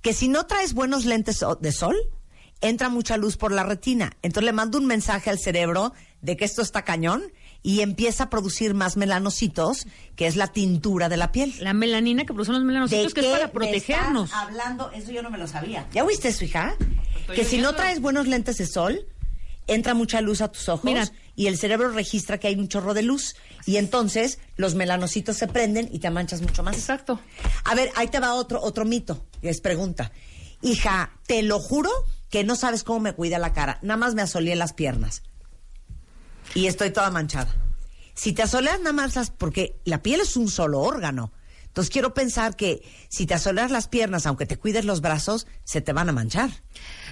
[0.00, 1.96] Que si no traes buenos lentes de sol,
[2.60, 4.12] entra mucha luz por la retina.
[4.22, 7.22] Entonces le mando un mensaje al cerebro de que esto está cañón
[7.62, 11.54] y empieza a producir más melanocitos, que es la tintura de la piel.
[11.60, 14.32] La melanina que producen los melanocitos, que es para protegernos.
[14.32, 15.86] hablando, eso yo no me lo sabía.
[15.92, 16.74] ¿Ya oíste eso, hija?
[17.32, 19.06] Que si no traes buenos lentes de sol,
[19.66, 21.10] entra mucha luz a tus ojos Mira.
[21.36, 23.34] y el cerebro registra que hay un chorro de luz
[23.66, 26.76] y entonces los melanocitos se prenden y te manchas mucho más.
[26.76, 27.20] Exacto.
[27.64, 30.12] A ver, ahí te va otro otro mito, es pregunta.
[30.62, 31.90] Hija, te lo juro
[32.30, 35.22] que no sabes cómo me cuida la cara, nada más me asoleé las piernas
[36.54, 37.54] y estoy toda manchada.
[38.14, 41.32] Si te asoleas nada más las, porque la piel es un solo órgano.
[41.72, 45.80] Entonces quiero pensar que si te asoleas las piernas, aunque te cuides los brazos, se
[45.80, 46.50] te van a manchar.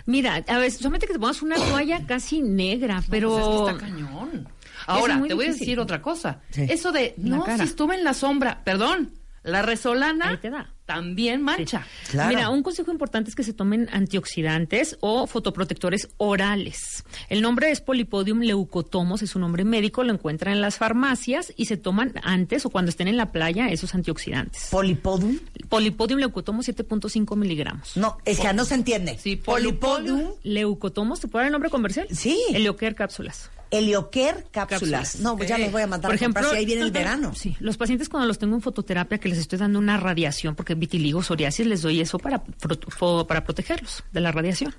[0.04, 3.30] Mira, a ver, solamente que te pongas una toalla casi negra, pero...
[3.30, 4.48] Pues es que está cañón.
[4.86, 6.42] Ahora, te voy a decir otra cosa.
[6.50, 6.66] Sí.
[6.68, 7.64] Eso de, La no, cara.
[7.64, 10.74] si estuve en la sombra, perdón, la resolana Ahí te da.
[10.90, 11.86] También mancha.
[12.12, 17.04] Mira, un consejo importante es que se tomen antioxidantes o fotoprotectores orales.
[17.28, 21.66] El nombre es Polipodium leucotomos, es un nombre médico, lo encuentran en las farmacias y
[21.66, 24.66] se toman antes o cuando estén en la playa esos antioxidantes.
[24.72, 25.38] ¿Polipodium?
[25.68, 27.96] Polipodium leucotomos 7.5 miligramos.
[27.96, 29.16] No, es que no se entiende.
[29.16, 30.30] Sí, Polipodium.
[30.42, 32.08] leucotomos, ¿te puedo dar el nombre comercial?
[32.10, 32.36] Sí.
[32.52, 33.48] Elioquer cápsulas.
[33.70, 35.12] Helioquer cápsulas.
[35.12, 35.20] Cápsulas.
[35.20, 37.32] No, pues ya los voy a mandar Por a ejemplo, si ahí viene el verano.
[37.34, 40.74] Sí, los pacientes cuando los tengo en fototerapia que les estoy dando una radiación porque
[40.74, 42.42] vitiligo, psoriasis, les doy eso para
[43.26, 44.74] para protegerlos de la radiación.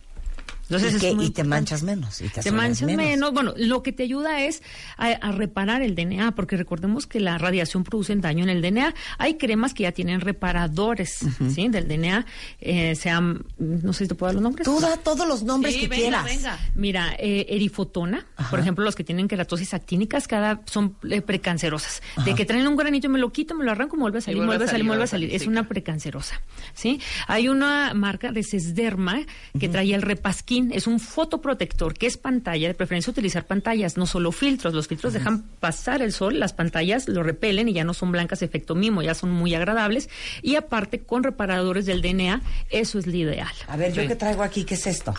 [0.75, 2.21] Entonces y, que- te manchas menos.
[2.21, 3.05] Y te, Te manchas menos.
[3.05, 3.33] menos.
[3.33, 4.61] Bueno, lo que te ayuda es
[4.97, 8.93] a, a reparar el DNA, porque recordemos que la radiación produce daño en el DNA.
[9.17, 11.19] Hay cremas que ya tienen reparadores,
[11.53, 11.67] ¿sí?
[11.69, 12.25] Del DNA,
[12.59, 14.65] eh, sean, no sé si te puedo dar los nombres.
[14.65, 16.25] Tú da todos los nombres Sí, que venga, quieras.
[16.25, 16.59] venga.
[16.75, 22.01] Mira, eh, erifotona, por ejemplo, los que tienen queratosis actínicas, cada son eh, precancerosas.
[22.25, 24.39] De que traen un granito, me lo quito, me lo arranco, me vuelve a salir,
[24.39, 25.33] me vuelve a salir, me vuelve a salir.
[25.33, 26.41] Es una precancerosa,
[26.73, 26.99] ¿sí?
[27.27, 29.21] Hay una marca de Sesderma
[29.59, 34.05] que trae el repasquín, es un fotoprotector que es pantalla, de preferencia utilizar pantallas, no
[34.05, 34.73] solo filtros.
[34.73, 38.41] Los filtros dejan pasar el sol, las pantallas lo repelen y ya no son blancas
[38.41, 40.09] efecto mimo, ya son muy agradables.
[40.41, 43.51] Y aparte, con reparadores del DNA, eso es lo ideal.
[43.67, 44.07] A ver, yo Sí.
[44.07, 45.13] que traigo aquí, ¿qué es esto?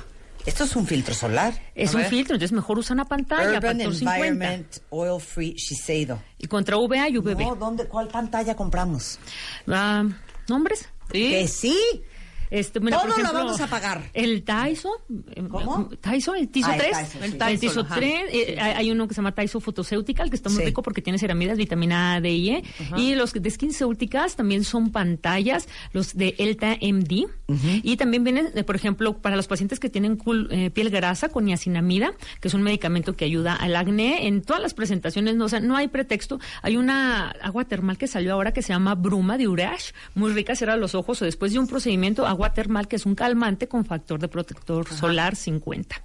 [0.44, 1.54] Esto es un filtro solar.
[1.74, 2.10] Es A un ver.
[2.10, 4.26] filtro, entonces mejor usa una pantalla, Urban factor 50.
[4.26, 6.20] Environment Oil Free Shiseido.
[6.38, 7.38] Y contra UVA y UVB.
[7.44, 9.20] No, ¿dónde, ¿cuál pantalla compramos?
[9.68, 10.04] Ah,
[10.48, 10.88] ¿Nombres?
[11.12, 11.76] Que sí.
[12.52, 14.02] Este, mira, por Todo lo ejemplo, vamos a pagar.
[14.12, 14.90] El Taiso.
[15.48, 15.88] ¿Cómo?
[16.00, 16.92] Taiso, el Tiso Ah, el 3.
[16.92, 17.18] Taiso, sí.
[17.22, 17.94] El Taiso, Tiso ajá.
[17.94, 18.20] 3.
[18.30, 20.64] eh, hay uno que se llama Taiso Photoceuticals, que está muy Sí.
[20.66, 22.62] rico porque tiene ceramidas, vitamina A, D y E.
[22.98, 27.26] Y los de SkinCeuticals también son pantallas, los de Elta MD.
[27.82, 30.18] Y también vienen, eh, por ejemplo, para los pacientes que tienen
[30.50, 34.26] eh, piel grasa con niacinamida, que es un medicamento que ayuda al acné.
[34.26, 36.38] En todas las presentaciones, no, o sea, no hay pretexto.
[36.62, 40.54] Hay una agua termal que salió ahora que se llama Bruma de Ureash, muy rica,
[40.54, 43.84] cierra los ojos o después de un procedimiento, agua termal que es un calmante con
[43.84, 46.02] factor de protector solar 50.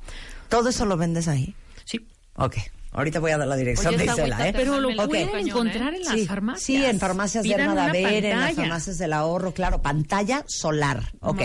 [0.49, 1.55] ¿Todo eso lo vendes ahí?
[1.85, 2.07] Sí.
[2.35, 2.57] Ok.
[2.97, 4.53] Ahorita voy a dar la dirección Oye, de Isela, ¿eh?
[4.53, 5.05] Pero lo Ok.
[5.05, 6.63] pueden encontrar en las Sí, farmacias.
[6.63, 11.03] Sí, en farmacias de Hermadaver, en las farmacias del ahorro, claro, pantalla solar.
[11.19, 11.41] Ok.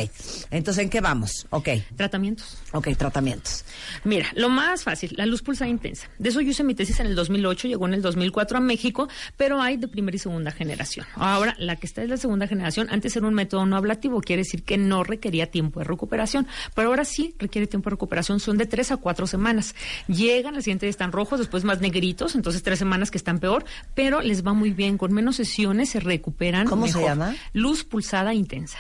[0.51, 1.47] Entonces, ¿en qué vamos?
[1.51, 1.69] Ok.
[1.95, 2.57] Tratamientos.
[2.73, 3.67] Ok, tratamientos.
[4.05, 6.09] Mira, lo más fácil, la luz pulsada intensa.
[6.19, 9.09] De eso yo hice mi tesis en el 2008, llegó en el 2004 a México,
[9.37, 11.05] pero hay de primera y segunda generación.
[11.17, 12.89] Ahora, la que está es la segunda generación.
[12.91, 16.89] Antes era un método no ablativo, quiere decir que no requería tiempo de recuperación, pero
[16.89, 18.41] ahora sí requiere tiempo de recuperación.
[18.41, 19.75] Son de tres a cuatro semanas.
[20.09, 23.65] Llegan, al siguiente día están rojos, después más negritos, entonces tres semanas que están peor,
[23.95, 24.99] pero les va muy bien.
[24.99, 26.67] Con menos sesiones se recuperan.
[26.67, 27.35] ¿Cómo se llama?
[27.53, 28.79] Luz pulsada intensa.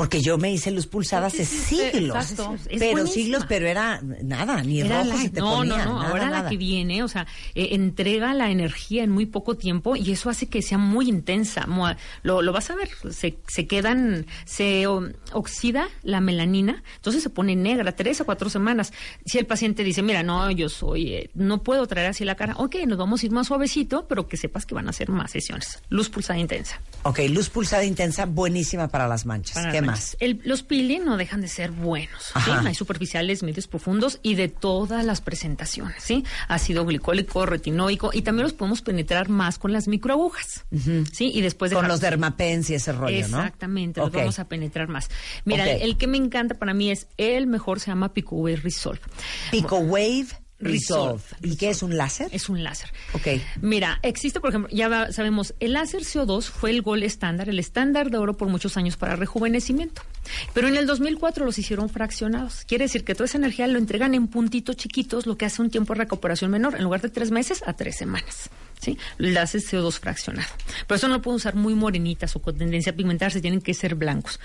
[0.00, 2.16] Porque yo me hice luz pulsada hace siglos.
[2.16, 2.56] Exacto.
[2.78, 5.76] Pero siglos, pero era nada, ni Era rojo la- se te no, ponía.
[5.76, 6.42] no, no, nada, ahora nada.
[6.44, 10.30] la que viene, o sea, eh, entrega la energía en muy poco tiempo y eso
[10.30, 11.66] hace que sea muy intensa.
[12.22, 17.28] Lo, lo vas a ver, se, se quedan, se o- oxida la melanina, entonces se
[17.28, 18.94] pone negra, tres a cuatro semanas.
[19.26, 22.54] Si el paciente dice, mira, no, yo soy, eh, no puedo traer así la cara,
[22.56, 25.30] ok, nos vamos a ir más suavecito, pero que sepas que van a ser más
[25.30, 25.82] sesiones.
[25.90, 26.80] Luz pulsada intensa.
[27.02, 29.56] Ok, luz pulsada intensa, buenísima para las manchas.
[29.56, 30.16] Para ¿Qué más?
[30.20, 32.32] El- los peeling no dejan de ser buenos.
[32.34, 36.02] Hay superficiales, medios, profundos y de todas las presentaciones.
[36.02, 36.24] ¿sí?
[36.48, 40.64] Ácido glicólico, retinoico y también los podemos penetrar más con las microagujas.
[41.12, 41.30] ¿sí?
[41.34, 43.38] Y después Con dejar- los dermapens y ese rollo, ¿no?
[43.38, 45.10] Exactamente, los vamos a penetrar más.
[45.44, 45.70] Mira, Ok.
[45.82, 49.00] el que me encanta para mí es el mejor, se llama Pico Wave Resolve.
[49.50, 50.26] Pico Wave
[50.60, 51.22] Resolve.
[51.42, 52.28] ¿Y qué es un láser?
[52.32, 52.92] Es un láser.
[53.12, 53.28] Ok.
[53.60, 58.10] Mira, existe, por ejemplo, ya sabemos, el láser CO2 fue el gol estándar, el estándar
[58.10, 60.02] de oro por muchos años para rejuvenecimiento.
[60.52, 62.64] Pero en el 2004 los hicieron fraccionados.
[62.66, 65.70] Quiere decir que toda esa energía lo entregan en puntitos chiquitos, lo que hace un
[65.70, 68.50] tiempo de recuperación menor, en lugar de tres meses a tres semanas.
[68.80, 68.96] ¿Sí?
[69.18, 70.48] El láser CO2 fraccionado.
[70.86, 73.74] Pero eso no lo pueden usar muy morenitas o con tendencia a pigmentarse, tienen que
[73.74, 74.40] ser blancos.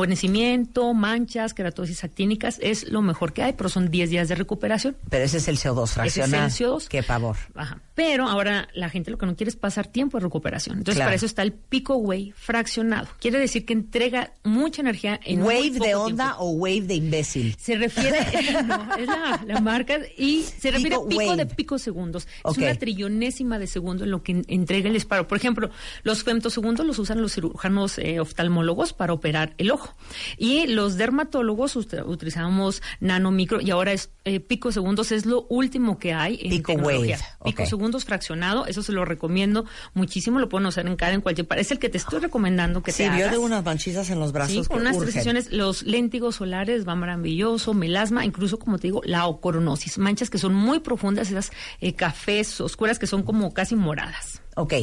[0.00, 4.96] Rejuvenecimiento, manchas, queratosis actínicas, es lo mejor que hay, pero son 10 días de recuperación.
[5.10, 6.46] Pero ese es el CO2 fraccionado.
[6.46, 6.88] Ese es el CO2.
[6.88, 7.36] Qué pavor.
[7.54, 7.80] Ajá.
[7.94, 10.78] Pero ahora la gente lo que no quiere es pasar tiempo de recuperación.
[10.78, 11.08] Entonces, Claro.
[11.08, 13.08] para eso está el pico wave fraccionado.
[13.20, 16.42] Quiere decir que entrega mucha energía en muy ¿Wave poco de onda tiempo.
[16.44, 17.56] o wave de imbécil?
[17.58, 18.18] Se refiere,
[18.66, 21.36] no, es la, la marca y se refiere Pico a pico wave.
[21.36, 22.28] de picosegundos.
[22.42, 22.52] Ok.
[22.58, 25.28] Es una trillonésima de segundo en lo que en- entrega el disparo.
[25.28, 25.70] Por ejemplo,
[26.02, 29.94] los femtosegundos los usan los cirujanos eh, oftalmólogos para operar el ojo.
[30.38, 36.12] Y los dermatólogos ut- utilizamos nanomicro y ahora es eh, picosegundos es lo último que
[36.14, 37.18] hay en Pico tecnología.
[37.40, 41.62] wave, fraccionado, eso se lo recomiendo muchísimo, lo pueden usar en cara en cualquier parte.
[41.62, 43.30] Es el que te estoy recomendando que Sí, te yo hagas.
[43.32, 46.98] tengo unas manchitas en los brazos Sí, que con unas sesiones, los léntigos solares van
[47.00, 51.94] maravilloso, melasma, incluso como te digo, la ocoronosis, manchas que son muy profundas, esas eh,
[51.94, 54.40] cafés oscuras que son como casi moradas.
[54.54, 54.74] Ok.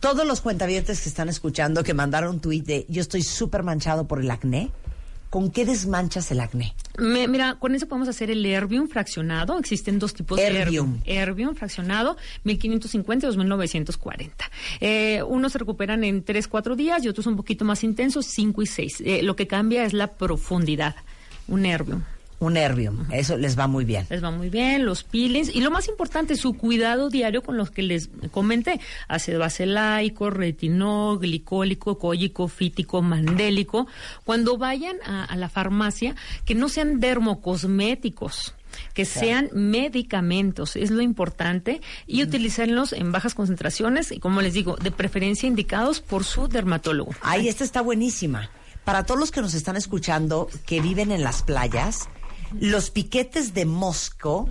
[0.00, 4.06] Todos los cuentavientes que están escuchando que mandaron un tuit de yo estoy súper manchado
[4.08, 4.70] por el acné,
[5.28, 6.74] ¿con qué desmanchas el acné?
[6.96, 9.58] Me- mira, con eso podemos hacer el Herbium fraccionado.
[9.58, 11.00] Existen dos tipos de Herbium.
[11.04, 11.54] Herbium.
[11.54, 14.50] Fraccionado, 1550 y 2940.
[14.80, 18.62] Eh, unos se recuperan en 3, 4 días y otros un poquito más intensos, 5
[18.62, 19.02] y 6.
[19.22, 20.96] lo que cambia es la profundidad.
[21.46, 22.02] Un Herbium.
[22.40, 23.06] Un Herbium.
[23.12, 24.06] Eso les va muy bien.
[24.08, 27.70] Les va muy bien, los peelings y lo más importante, su cuidado diario con los
[27.70, 33.86] que les comenté, ácido acelaico, retinol, glicólico, cólico, fítico, mandélico.
[34.24, 38.54] Cuando vayan a, a la farmacia, que no sean dermocosméticos
[38.94, 39.20] que Claro.
[39.20, 44.90] sean medicamentos, es lo importante, y utilizarlos en bajas concentraciones y como les digo, de
[44.92, 47.12] preferencia indicados por su dermatólogo.
[47.20, 48.48] Ay, esta está buenísima.
[48.84, 52.08] Para todos los que nos están escuchando que viven en las playas,
[52.58, 54.48] los piquetes de mosco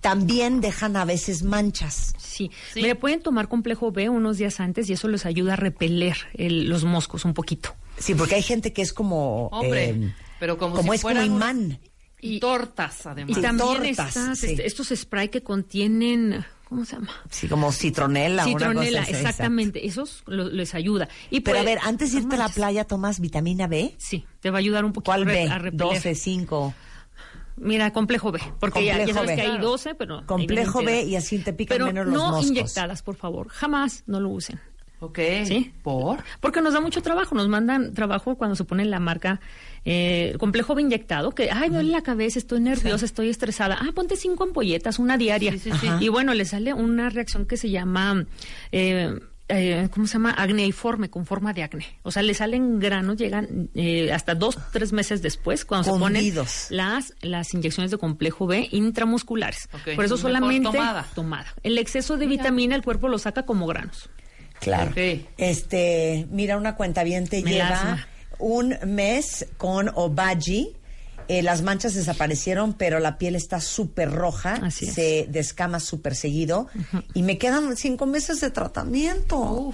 [0.00, 2.14] también dejan a veces manchas.
[2.18, 2.50] Sí.
[2.74, 6.68] Mire, pueden tomar complejo B unos días antes y eso les ayuda a repeler el-
[6.68, 7.74] los moscos un poquito.
[7.98, 9.46] Sí, porque hay gente que es como...
[9.48, 11.78] Hombre, eh, pero como, como si es como imán.
[12.20, 13.36] Y tortas, además.
[13.36, 14.46] Y también tortas, estas, sí.
[14.46, 17.10] este, estos spray que contienen, ¿cómo se llama?
[17.30, 18.44] Sí, como citronela.
[18.44, 19.86] una Citronela, cosa así, exactamente.
[19.86, 21.08] Esos lo- les ayuda.
[21.30, 23.94] Y Pero a ver, antes de irte a la playa, ¿tomas vitamina B?
[23.98, 25.48] Sí, te va a ayudar un poquito ¿Cuál B?
[25.48, 25.76] a repeler.
[25.76, 26.74] 12, 5.
[27.56, 29.36] Mira, complejo B, porque ya, ya sabes B.
[29.36, 30.24] que hay 12, pero...
[30.26, 31.10] Complejo hay B 20.
[31.10, 32.46] y así te pican Pero menos los no moscos.
[32.46, 33.48] inyectadas, por favor.
[33.48, 34.58] Jamás no lo usen.
[35.00, 35.18] Ok.
[35.44, 35.72] ¿Sí?
[35.82, 36.22] ¿Por?
[36.38, 37.34] Porque nos da mucho trabajo.
[37.34, 39.40] Nos mandan trabajo cuando se pone la marca
[39.84, 43.78] eh, complejo B inyectado, que, ay, me duele la cabeza, estoy nerviosa, estoy estresada.
[43.80, 45.50] Ah, ponte cinco ampolletas, una diaria.
[45.52, 45.88] Sí, sí, sí.
[45.98, 48.26] Y bueno, le sale una reacción que se llama...
[48.70, 49.18] Eh,
[49.52, 50.34] eh, ¿Cómo se llama?
[50.36, 51.86] Acneiforme, con forma de acné.
[52.02, 56.34] O sea, le salen granos, llegan eh, hasta dos, tres meses después, cuando se ponen
[56.70, 59.68] las, las inyecciones de complejo B intramusculares.
[59.68, 61.06] Por eso mejor solamente tomada.
[61.14, 61.54] tomada.
[61.62, 64.08] El exceso de vitamina el cuerpo lo saca como granos.
[64.60, 64.92] Claro.
[65.36, 68.06] Este, mira, una cuenta bien te lleva
[68.38, 70.76] un mes con Obagi.
[71.28, 74.94] Eh, las manchas desaparecieron, pero la piel está súper roja, Así es.
[74.94, 76.68] se descama súper seguido
[77.14, 79.72] y me quedan cinco meses de tratamiento.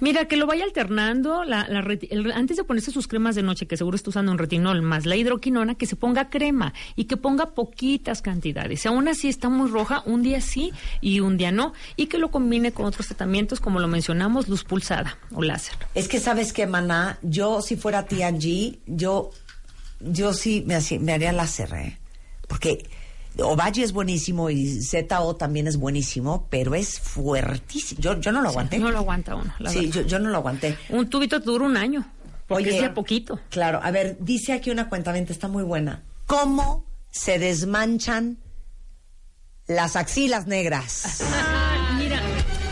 [0.00, 3.66] Mira, que lo vaya alternando, la, la el- antes de ponerse sus cremas de noche,
[3.66, 7.16] que seguro está usando un retinol más la hidroquinona, que se ponga crema y que
[7.16, 8.80] ponga poquitas cantidades.
[8.82, 11.72] Si aún así está muy roja, un día sí y un día no.
[11.96, 15.74] Y que lo combine con otros tratamientos, como lo mencionamos, luz pulsada o láser.
[15.94, 19.30] Es que sabes que, maná, yo si fuera T&G, yo,
[20.04, 21.98] yo sí me, hacía- me haría láser, ¿eh?
[22.48, 22.88] Porque
[23.38, 28.00] Obagi es buenísimo y ZO también es buenísimo, pero es fuertísimo.
[28.00, 28.78] Yo, yo no lo aguanté.
[28.78, 29.54] No lo aguanta uno.
[29.58, 30.76] la sí, yo, yo no lo aguanté.
[30.90, 32.06] Un tubito dura un año.
[32.48, 33.40] Oye, es poquito.
[33.48, 36.02] Claro, a ver, dice aquí una cuenta está muy buena.
[36.26, 38.38] ¿Cómo se desmanchan
[39.66, 41.22] las axilas negras?
[41.32, 42.20] Ah, mira,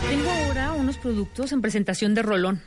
[0.07, 2.61] tengo ahora unos productos en presentación de rolón.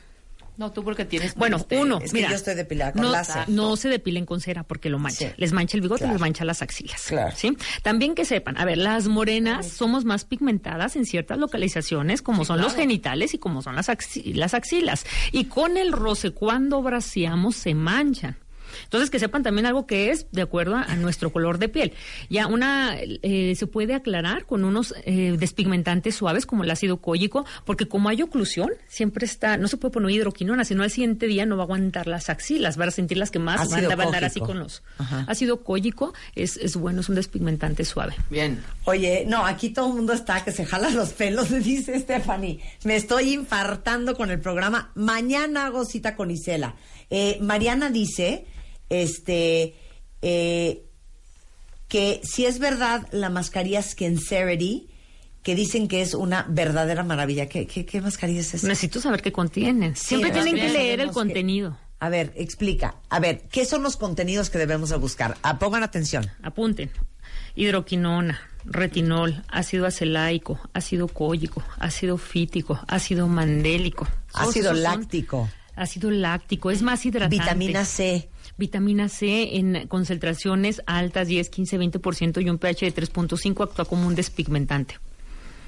[0.57, 1.35] No, tú porque tienes.
[1.35, 2.31] Bueno, Este, uno, es que mira.
[2.31, 3.49] yo estoy depilada con no, láser.
[3.49, 5.29] no se depilen con cera porque lo mancha.
[5.31, 5.35] Sí.
[5.37, 6.13] Les mancha el bigote, Claro.
[6.15, 7.03] les mancha las axilas.
[7.09, 7.35] Claro.
[7.37, 7.57] ¿sí?
[7.83, 12.61] También que sepan, a ver, las morenas somos más pigmentadas en ciertas localizaciones, como son
[12.61, 15.05] los genitales y como son las, axi- las axilas.
[15.33, 18.37] Y con el roce, cuando braceamos, se manchan.
[18.85, 21.93] Entonces, que sepan también algo que es de acuerdo a, a nuestro color de piel.
[22.29, 27.45] Ya una eh, se puede aclarar con unos eh, despigmentantes suaves como el ácido cólico,
[27.65, 31.47] porque como hay oclusión, siempre está, no se puede poner hidroquinona, sino al siguiente día
[31.47, 34.25] no va a aguantar las axilas, van a sentir las que más van a andar
[34.25, 34.83] así con los.
[34.99, 35.25] Ajá.
[35.29, 38.15] Ácido cólico es, es bueno, es un despigmentante suave.
[38.31, 38.63] Bien.
[38.85, 42.61] Oye, no, aquí todo el mundo está que se jala los pelos, dice Stephanie.
[42.85, 44.91] Me estoy infartando con el programa.
[44.95, 46.75] Mañana hago cita con Isela.
[47.11, 48.47] Eh, Mariana dice,
[48.91, 49.75] este,
[50.23, 50.85] eh,
[51.89, 54.89] que si es verdad la mascarilla Skincerity,
[55.43, 57.49] que dicen que es una verdadera maravilla.
[57.49, 58.67] ¿Qué, qué, qué mascarilla es esa?
[58.67, 59.95] Necesito saber qué contienen.
[59.95, 61.79] Siempre tienen que leer el que- contenido.
[62.01, 62.97] A ver, explica.
[63.09, 65.37] A ver, ¿qué son los contenidos que debemos de buscar?
[65.43, 66.31] Ah, pongan atención.
[66.43, 66.91] Apunten.
[67.55, 74.07] Hidroquinona, retinol, ácido acelaico, ácido cólico, ácido fítico, ácido mandélico.
[74.33, 75.49] Ácido son- láctico.
[75.77, 77.37] Ácido láctico, es más hidratante.
[77.37, 78.29] Vitamina C.
[78.57, 84.07] Vitamina C en concentraciones altas, 10, 15, 20% y un pH de 3.5 actúa como
[84.07, 84.97] un despigmentante.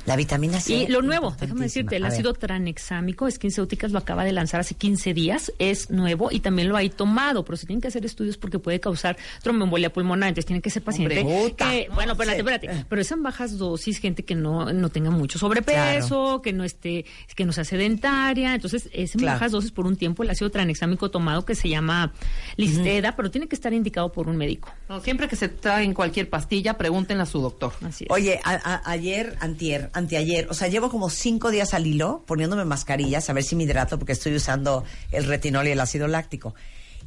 [0.06, 0.72] La vitamina C.
[0.74, 2.14] Y lo nuevo, déjame decirte, el A ver.
[2.14, 6.76] ácido tranexámico, SkinCeuticals lo acaba de lanzar hace 15 días, es nuevo y también lo
[6.76, 10.62] hay tomado, pero se tienen que hacer estudios porque puede causar tromboembolia pulmonar, entonces tienen
[10.62, 14.72] que ser paciente Hombre, bueno, espérate, espérate, pero es en bajas dosis, gente que no,
[14.72, 19.36] no tenga mucho sobrepeso, que no esté, que no sea sedentaria, entonces es en Claro.
[19.36, 22.12] bajas dosis por un tiempo el ácido tranexámico tomado que se llama
[22.56, 24.72] listeda, pero tiene que estar indicado por un médico.
[24.88, 27.72] No, siempre que se traen cualquier pastilla, pregúntenle a su doctor.
[27.82, 28.10] Así es.
[28.10, 32.64] Oye, a- a- ayer, antier, anteayer, o sea, llevo como cinco días al hilo poniéndome
[32.64, 36.54] mascarillas a ver si me hidrato porque estoy usando el retinol y el ácido láctico.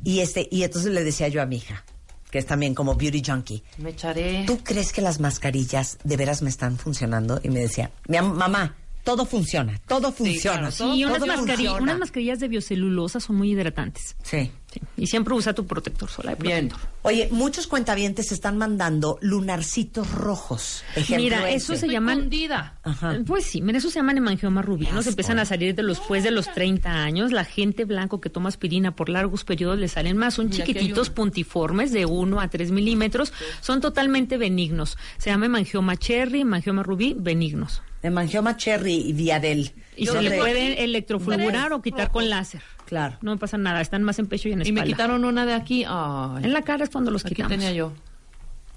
[0.04, 1.84] Y este, y entonces le decía yo a mi hija,
[2.32, 4.44] que es también como beauty junkie, Me echaré.
[4.46, 7.40] ¿tú crees que las mascarillas de veras me están funcionando?
[7.44, 8.76] Y me decía, mamá,
[9.10, 10.70] todo funciona, todo funciona.
[10.70, 11.82] claro, Sí, unas, todo mascari- funciona".
[11.82, 14.16] unas mascarillas de biocelulosa son muy hidratantes.
[14.24, 14.52] Sí.
[14.72, 16.38] Sí, Y siempre usa tu protector solar.
[16.40, 16.68] y Bien.
[16.68, 16.92] protector.
[17.02, 20.84] Oye, muchos cuentavientes están mandando lunarcitos rojos.
[20.96, 21.88] Ejemplo Mira, eso ese.
[21.88, 22.00] se.
[22.00, 22.78] Hundida.
[22.84, 23.18] Ajá.
[23.26, 24.86] Pues sí, mira, eso se llaman hemangioma rubí.
[24.86, 25.10] Qué Nos asco.
[25.12, 27.32] empiezan a salir de los después de los 30 años.
[27.32, 30.36] La gente blanco que toma aspirina por largos periodos le salen más.
[30.36, 33.34] Son Mira, chiquititos, puntiformes, de 1 a 3 milímetros.
[33.62, 34.98] Son totalmente benignos.
[35.18, 37.82] Se llama hemangioma cherry, hemangioma rubí, benignos.
[38.02, 39.72] Hemangioma cherry y viadel.
[39.96, 42.62] Y Yo se le pueden electrofulgurar o quitar con láser.
[42.86, 43.18] Claro.
[43.22, 44.82] No me pasa nada, están más en pecho y en Y espalda.
[44.82, 45.84] me quitaron una de aquí.
[45.88, 47.52] Ay, En la cara es cuando los aquí quitamos.
[47.58, 47.94] tenía yo.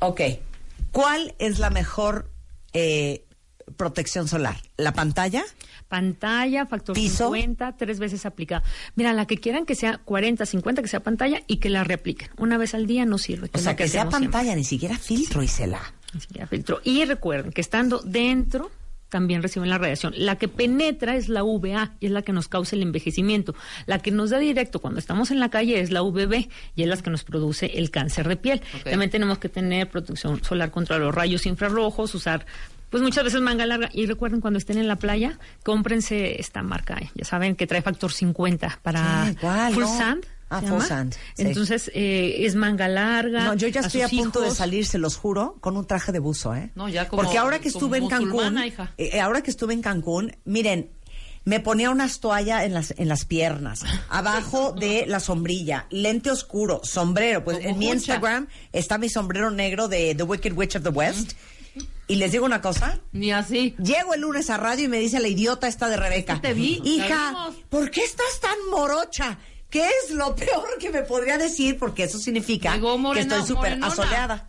[0.01, 0.21] Ok.
[0.91, 2.31] ¿Cuál es la mejor
[2.73, 3.25] eh,
[3.77, 4.57] protección solar?
[4.77, 5.43] ¿La pantalla?
[5.89, 7.27] Pantalla, factor ¿Piso?
[7.33, 8.63] 50, tres veces aplicada.
[8.97, 12.31] Mira, la que quieran que sea 40, 50, que sea pantalla y que la reapliquen.
[12.39, 13.51] Una vez al día no sirve.
[13.53, 14.21] O sea, que sea siempre.
[14.21, 15.81] pantalla, ni siquiera filtro, Isela.
[16.15, 16.81] Ni siquiera filtro.
[16.85, 18.71] Y recuerden que estando dentro
[19.13, 20.15] también reciben la radiación.
[20.17, 23.55] La que penetra es la UVA y es la que nos causa el envejecimiento.
[23.85, 26.89] La que nos da directo cuando estamos en la calle es la UVB y es
[26.89, 28.63] la que nos produce el cáncer de piel.
[28.85, 32.47] También tenemos que tener protección solar contra los rayos infrarrojos, usar
[32.89, 36.99] pues muchas veces manga larga y recuerden cuando estén en la playa, cómprense esta marca,
[37.15, 39.35] ya saben que trae factor 50 para
[39.73, 39.99] full No.
[39.99, 40.25] sand.
[40.59, 40.87] Ah, llama.
[40.87, 41.43] sand, sí.
[41.43, 43.45] Entonces eh, es manga larga.
[43.45, 46.19] No, yo ya estoy a, punto de salir, se los juro, con un traje de
[46.19, 46.71] buzo, ¿eh?
[46.75, 48.93] No, ya como- Porque ahora que estuve en Cancún, hija.
[48.99, 50.91] eh, ahora que estuve en Cancún, miren,
[51.45, 56.81] me ponía unas toallas en las, en las piernas, abajo de la sombrilla, lente oscuro,
[56.85, 57.43] sombrero.
[57.43, 57.89] Pues Como en mi.
[57.89, 61.33] Instagram está mi sombrero negro de The Wicked Witch of the West.
[62.07, 63.75] Y les digo una cosa, Ni así.
[63.83, 66.41] Llego el lunes a radio y me dice la idiota esta de Rebeca.
[66.43, 67.51] Te vi, Hija.
[67.71, 69.39] ¿por qué estás tan morocha?
[69.73, 71.79] ¿Qué es lo peor que me podría decir?
[71.79, 74.47] Porque eso significa Llegó que estoy súper asoleada.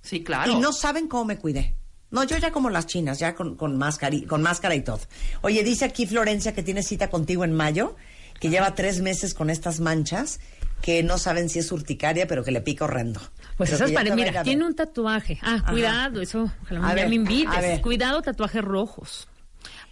[0.00, 0.52] Sí, claro.
[0.52, 1.74] Y no saben cómo me cuidé.
[2.10, 5.00] No, yo ya como las chinas, ya con, con, máscara, y- con máscara y todo.
[5.42, 7.94] Oye, dice aquí Florencia que tiene cita contigo en mayo,
[8.40, 10.40] que lleva tres meses con estas manchas,
[10.80, 13.20] que no saben si es urticaria, pero que le pica horrendo.
[13.58, 15.38] Pues esas ir mira, tiene un tatuaje.
[15.42, 15.70] Ah, Ajá.
[15.72, 17.80] cuidado, eso, ojalá A ver, me invites.
[17.80, 19.28] Cuidado, tatuajes rojos.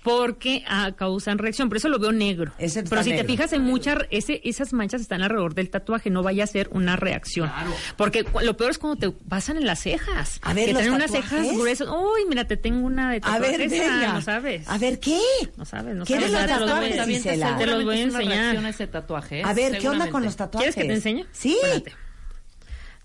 [0.06, 1.68] Porque ah, causan reacción.
[1.68, 2.52] Por eso lo veo negro.
[2.58, 6.22] Ese Pero si te fijas en muchas, ese, esas manchas están alrededor del tatuaje, no
[6.22, 7.50] vaya a ser una reacción.
[7.96, 10.38] Porque cu- lo peor es cuando te pasan en las cejas.
[10.42, 11.88] A ver, que ¿los tienen unas cejas gruesas.
[11.88, 13.58] Uy, mira, te tengo una de A tatuajes.
[13.70, 14.12] ver, Ah, venga.
[14.12, 14.68] No sabes.
[14.68, 15.18] A ver, ¿qué?
[15.56, 16.50] No sabes, no ¿Quieres sabes.
[16.50, 17.58] los tatuajes, te- Gisela?
[17.58, 18.28] Te los voy a enseñar.
[18.28, 19.40] reacción a ese tatuaje.
[19.40, 19.42] ¿eh?
[19.44, 20.72] A ver, ¿qué onda con los tatuajes?
[20.76, 21.26] ¿Quieres que te enseñe?
[21.32, 21.58] Sí.
[21.60, 21.92] Espérate.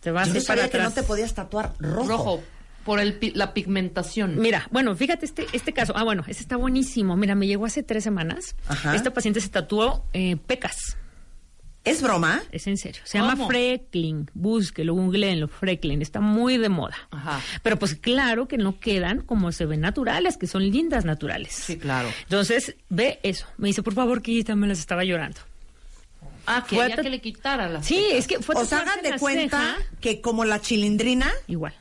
[0.01, 2.07] Te vas Yo a no ir para sabía que no te podías tatuar rojo.
[2.07, 2.43] Rojo,
[2.85, 4.39] por el, pi- la pigmentación.
[4.39, 5.93] Mira, bueno, fíjate este, este caso.
[5.95, 7.15] Ah, bueno, ese está buenísimo.
[7.17, 8.55] Mira, me llegó hace tres semanas.
[8.67, 8.95] Ajá.
[8.95, 10.97] Esta paciente se tatuó eh, pecas.
[11.83, 12.43] ¿Es broma?
[12.51, 13.01] Es en serio.
[13.05, 14.29] Se llama freckling.
[14.35, 15.47] Búsquelo, googleenlo.
[15.47, 16.01] Freckling.
[16.03, 16.95] Está muy de moda.
[17.09, 17.41] Ajá.
[17.63, 21.53] Pero pues claro que no quedan como se ven naturales, que son lindas naturales.
[21.53, 22.07] Sí, claro.
[22.23, 23.47] Entonces, ve eso.
[23.57, 25.39] Me dice, por favor, quítame, las estaba llorando.
[26.45, 28.13] Ah, que quería ta- que le quitara las Sí, pecas.
[28.19, 29.77] es que fue O sea, tatuarse hagan de cuenta ceja.
[30.01, 31.73] que como la chilindrina, Igual.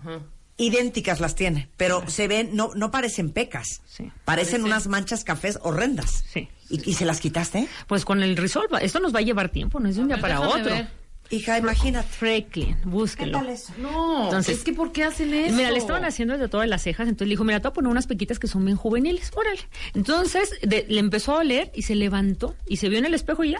[0.00, 0.20] Ajá.
[0.60, 3.80] Idénticas las tiene, pero se ven, no, no parecen pecas.
[3.86, 4.10] Sí.
[4.24, 6.22] Parecen Parece- unas manchas cafés horrendas.
[6.32, 6.48] Sí.
[6.68, 7.66] ¿Y, y se las quitaste?
[7.88, 8.78] Pues con el Resolva.
[8.78, 10.64] Esto nos va a llevar tiempo, no es de un día para otro.
[10.72, 10.88] ver.
[11.32, 12.08] Hija, imagínate.
[12.08, 13.38] Freckling, búsquelo.
[13.38, 13.72] ¿Qué tal eso?
[13.78, 15.54] No, Entonces- es que ¿por qué hacen eso?
[15.54, 17.74] Mira, le estaban haciendo de todas las cejas, entonces le dijo, mira, te voy a
[17.74, 19.60] poner unas pequitas que son bien juveniles, órale.
[19.94, 23.44] Entonces de- le empezó a oler y se levantó y se vio en el espejo
[23.44, 23.58] y ¡ah!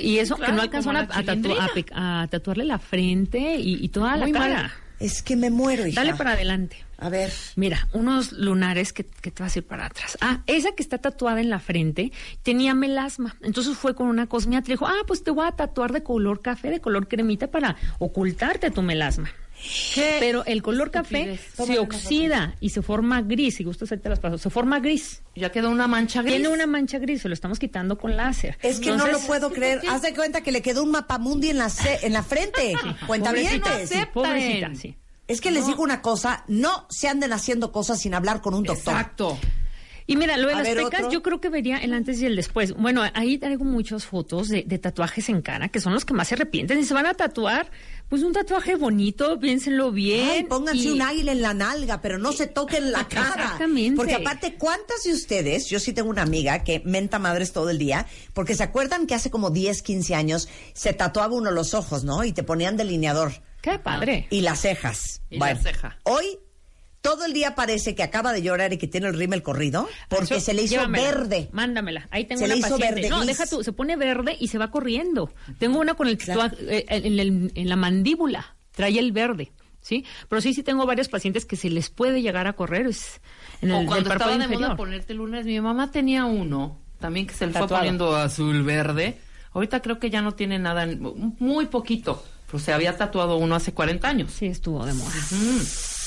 [0.00, 3.88] Y eso Claro, que no alcanzó a, a tatu- a tatuarle la frente y, y
[3.88, 4.72] toda Muy la mal.
[4.98, 6.00] Es que me muero, hija.
[6.00, 6.76] Dale para adelante.
[6.98, 7.30] A ver.
[7.56, 10.16] Mira, unos lunares que, que te vas a ir para atrás.
[10.20, 13.36] Ah, esa que está tatuada en la frente tenía melasma.
[13.42, 16.40] Entonces fue con una cosmiatra y dijo, ah, pues te voy a tatuar de color
[16.40, 19.30] café, de color cremita para ocultarte tu melasma.
[20.20, 23.56] Pero el color café se oxida y se forma gris.
[23.56, 24.38] Si gustas, ahí te las paso.
[24.38, 25.22] Se forma gris.
[25.34, 26.34] Ya quedó una mancha gris.
[26.34, 28.58] Tiene una mancha gris, se lo estamos quitando con láser.
[28.62, 29.80] Es que no lo puedo creer.
[29.88, 32.74] Haz de cuenta que le quedó un mapamundi en la, ce- en la frente.
[33.06, 33.88] Cuenta Pobrecita, bien.
[33.88, 34.96] sí, pobrecita, sí.
[35.28, 38.62] Es que les digo una cosa, no se anden haciendo cosas sin hablar con un
[38.62, 38.94] doctor.
[38.94, 39.38] Exacto.
[40.08, 41.10] Y mira, lo de A las ver, pecas otro.
[41.10, 42.72] yo creo que vería el antes y el después.
[42.76, 46.28] Bueno, ahí traigo muchas fotos de, de tatuajes en cara, que son los que más
[46.28, 46.78] se arrepienten.
[46.78, 47.68] Y se van a tatuar,
[48.08, 50.28] pues un tatuaje bonito, piénsenlo bien.
[50.30, 53.28] Ay, pónganse y- un águila en la nalga, pero no se toquen la cara.
[53.42, 53.96] Exactamente.
[53.96, 55.66] Porque aparte, ¿cuántas de ustedes?
[55.66, 59.14] Yo sí tengo una amiga que menta madres todo el día, porque se acuerdan que
[59.14, 62.24] hace como 10, 15 años se tatuaba uno los ojos, ¿no?
[62.24, 63.32] Y te ponían delineador.
[63.60, 64.28] Qué padre.
[64.30, 65.22] Y las cejas.
[65.28, 65.98] Y la ceja.
[66.04, 66.38] Hoy
[67.06, 70.34] todo el día parece que acaba de llorar y que tiene el rímel corrido, porque
[70.36, 71.48] Eso, se le hizo llévamela, verde.
[71.52, 72.08] Mándamela.
[72.10, 72.94] Ahí tengo Se una le hizo paciente.
[72.94, 73.26] verde no, gris.
[73.28, 75.30] deja tú, se pone verde y se va corriendo.
[75.58, 79.52] Tengo una con el tatuaje eh, en, el- en la mandíbula, trae el verde.
[79.80, 80.04] ¿Sí?
[80.28, 83.20] Pero sí, sí tengo varios pacientes que se les puede llegar a correr es
[83.62, 84.62] en el o cuando estaba de inferior.
[84.62, 85.46] moda ponerte lunares.
[85.46, 89.20] Mi mamá tenía uno, también que se le fue poniendo azul verde.
[89.52, 90.88] Ahorita creo que ya no tiene nada,
[91.38, 92.20] muy poquito.
[92.46, 94.32] Pero se había tatuado uno hace 40 años.
[94.32, 95.12] Sí, estuvo de moda.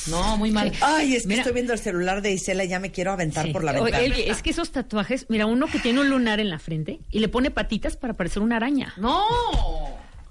[0.10, 0.72] No, muy mal.
[0.82, 1.42] Ay, es que Mira.
[1.42, 3.52] estoy viendo el celular de Isela y ya me quiero aventar Sí.
[3.54, 3.98] por la ventana.
[4.04, 7.20] oye, es que esos tatuajes, mira, uno que tiene un lunar en la frente y
[7.20, 8.94] le pone patitas para parecer una araña.
[8.98, 9.24] No.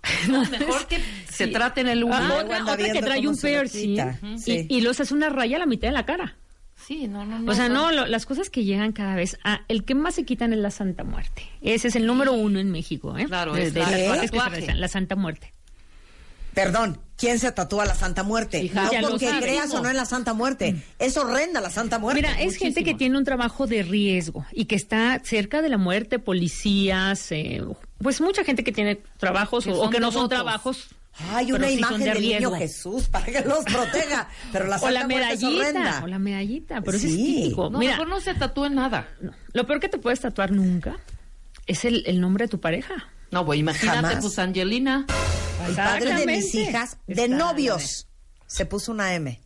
[0.28, 1.00] No, mejor que
[1.30, 2.22] se trate en el lunar.
[2.22, 4.66] Ah, otra, que trae un piercing y- Sí.
[4.68, 6.36] y, los hace una raya a la mitad de la cara.
[6.76, 7.50] Sí, no, no, no.
[7.50, 9.36] O sea, no, lo- las cosas que llegan cada vez.
[9.44, 11.42] Ah, el que más se quitan es la Santa Muerte.
[11.60, 13.26] Ese es el número uno en México, ¿eh?
[13.26, 14.50] Claro, de, es de la- tatuajes que se tatuaje.
[14.50, 15.52] realizan, la Santa Muerte.
[16.58, 18.60] Perdón, ¿quién se tatúa la Santa Muerte?
[18.60, 20.82] Hija, no porque creas o no en la Santa Muerte.
[20.98, 22.20] Es horrenda la Santa Muerte.
[22.20, 25.78] Mira, es gente que tiene un trabajo de riesgo y que está cerca de la
[25.78, 27.62] muerte, policías, eh,
[27.98, 30.88] pues mucha gente que tiene trabajos Que o, o que no son trabajos.
[31.32, 32.56] Hay una sí imagen de del niño riesgo.
[32.56, 34.28] Jesús para que los proteja.
[34.52, 36.00] Pero la O Santa la Muerte es medallita, horrenda.
[36.02, 37.70] o la medallita, pero eso es típico.
[37.70, 39.06] No, Mira, mejor no se tatúe nada.
[39.20, 40.96] no, lo peor que te puedes tatuar nunca
[41.68, 42.94] es el, el nombre de tu pareja.
[43.30, 44.18] No, pues imagínate, Jamás.
[44.22, 45.06] pues Angelina.
[45.66, 48.06] El padre de mis hijas, de Está, novios,
[48.46, 49.40] se puso una M.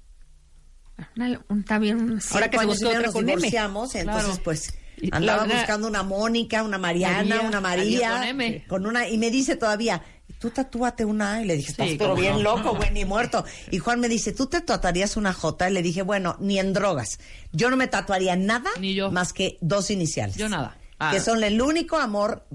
[1.16, 2.20] Una- un- está bien.
[2.30, 3.35] Ahora que se buscó otra nos con M.
[3.37, 4.43] divorciamos, entonces Claro.
[4.45, 8.64] pues Y andaba la- buscando una Mónica, una Mariana, María, una María con M.
[8.68, 10.03] con una y me dice todavía,
[10.39, 12.43] tú tatúate una A", y le dije, estás Sí, pero bien no.
[12.43, 13.45] loco, güey, ni muerto.
[13.70, 15.70] Y Juan me dice, ¿tú te tatuarías una J?
[15.70, 17.18] Y le dije, bueno, ni en drogas.
[17.53, 19.11] Yo no me tatuaría nada Ni yo.
[19.11, 20.37] más que dos iniciales.
[20.37, 20.76] Yo nada.
[21.01, 21.11] Ah.
[21.12, 22.47] Que son el único amor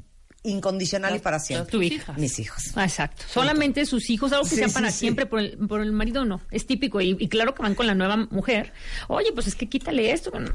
[0.43, 1.71] incondicional y para siempre.
[1.71, 2.13] tu hija.
[2.13, 2.63] Mis hijos.
[2.75, 3.23] Ah, Exacto.
[3.29, 4.99] Solamente sus hijos, algo que Sí, sea para sí.
[4.99, 6.41] siempre, por el, por el marido no.
[6.51, 7.01] Es típico.
[7.01, 8.73] Y, y claro que van con la nueva mujer.
[9.07, 10.31] Oye, pues es que quítale esto.
[10.31, 10.47] No, no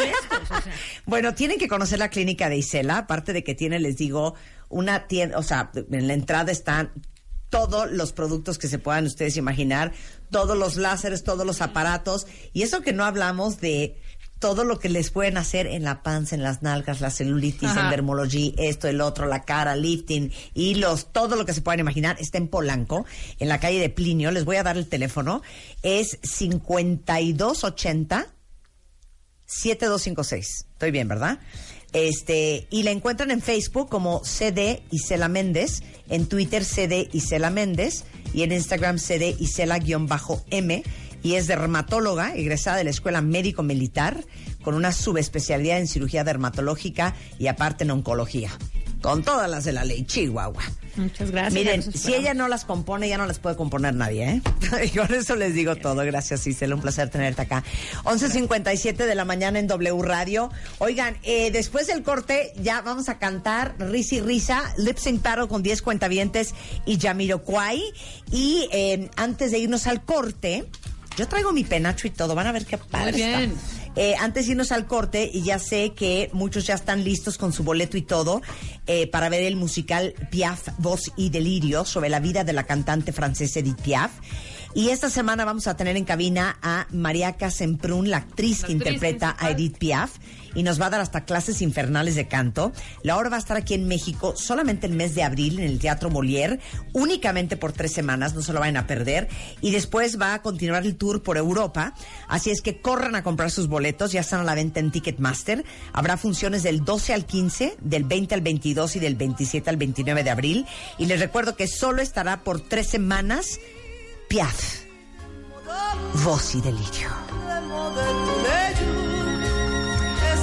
[0.00, 0.62] esto, o sea.
[1.06, 4.34] Bueno, tienen que conocer la clínica de Isela, aparte de que tiene, les digo,
[4.68, 6.92] una tienda, o sea, en la entrada están
[7.50, 9.92] todos los productos que se puedan ustedes imaginar,
[10.30, 14.00] todos los láseres, todos los aparatos, y eso que no hablamos de
[14.40, 17.82] todo lo que les pueden hacer en la panza, en las nalgas, la celulitis, Ajá.
[17.82, 22.16] en dermología, esto, el otro, la cara, lifting, hilos, todo lo que se puedan imaginar,
[22.18, 23.04] está en Polanco,
[23.38, 25.42] en la calle de Plinio, les voy a dar el teléfono,
[25.82, 28.26] es 5280
[29.46, 30.66] 7256.
[30.72, 31.38] Estoy bien, ¿verdad?
[31.92, 38.04] Este, y la encuentran en Facebook como CD Isela Méndez, en Twitter CD Isela Méndez
[38.32, 40.84] y en Instagram CD Isela-M
[41.22, 44.24] y es dermatóloga, egresada de la Escuela Médico Militar,
[44.62, 48.50] con una subespecialidad en cirugía dermatológica y aparte en oncología.
[49.02, 50.62] Con todas las de la ley Chihuahua.
[50.96, 51.54] Muchas gracias.
[51.54, 54.42] Miren, si ella no las compone, ya no las puede componer nadie, ¿eh?
[54.84, 55.96] y con eso les digo todo.
[56.04, 56.74] Gracias, Isela.
[56.74, 57.64] Un placer tenerte acá.
[58.04, 60.50] 11.57 de la mañana en W Radio.
[60.78, 65.48] Oigan, eh, después del corte ya vamos a cantar Risa y Risa, Lip Sync Battle
[65.48, 66.54] con 10 cuentavientes
[66.84, 67.82] y Jamiroquai.
[68.30, 70.66] Y eh, antes de irnos al corte,
[71.20, 72.34] yo traigo mi penacho y todo.
[72.34, 73.52] Van a ver qué padre Muy bien.
[73.52, 73.80] está.
[73.96, 77.52] Eh, antes de irnos al corte, y ya sé que muchos ya están listos con
[77.52, 78.40] su boleto y todo
[78.86, 83.12] eh, para ver el musical Piaf, Voz y Delirio sobre la vida de la cantante
[83.12, 84.12] francesa Edith Piaf.
[84.72, 89.36] Y esta semana vamos a tener en cabina a María Casemprún, la actriz que interpreta
[89.36, 90.12] a Edith Piaf,
[90.54, 92.72] y nos va a dar hasta clases infernales de canto.
[93.02, 95.80] La obra va a estar aquí en México solamente el mes de abril en el
[95.80, 96.60] Teatro Molière,
[96.92, 99.28] únicamente por tres semanas, no se lo vayan a perder.
[99.60, 101.94] Y después va a continuar el tour por Europa.
[102.28, 105.64] Así es que corran a comprar sus boletos, ya están a la venta en Ticketmaster.
[105.92, 110.22] Habrá funciones del 12 al 15, del 20 al 22 y del 27 al 29
[110.22, 110.66] de abril.
[110.96, 113.58] Y les recuerdo que solo estará por tres semanas
[114.30, 114.82] Piaf.
[116.22, 117.08] Voz y delirio.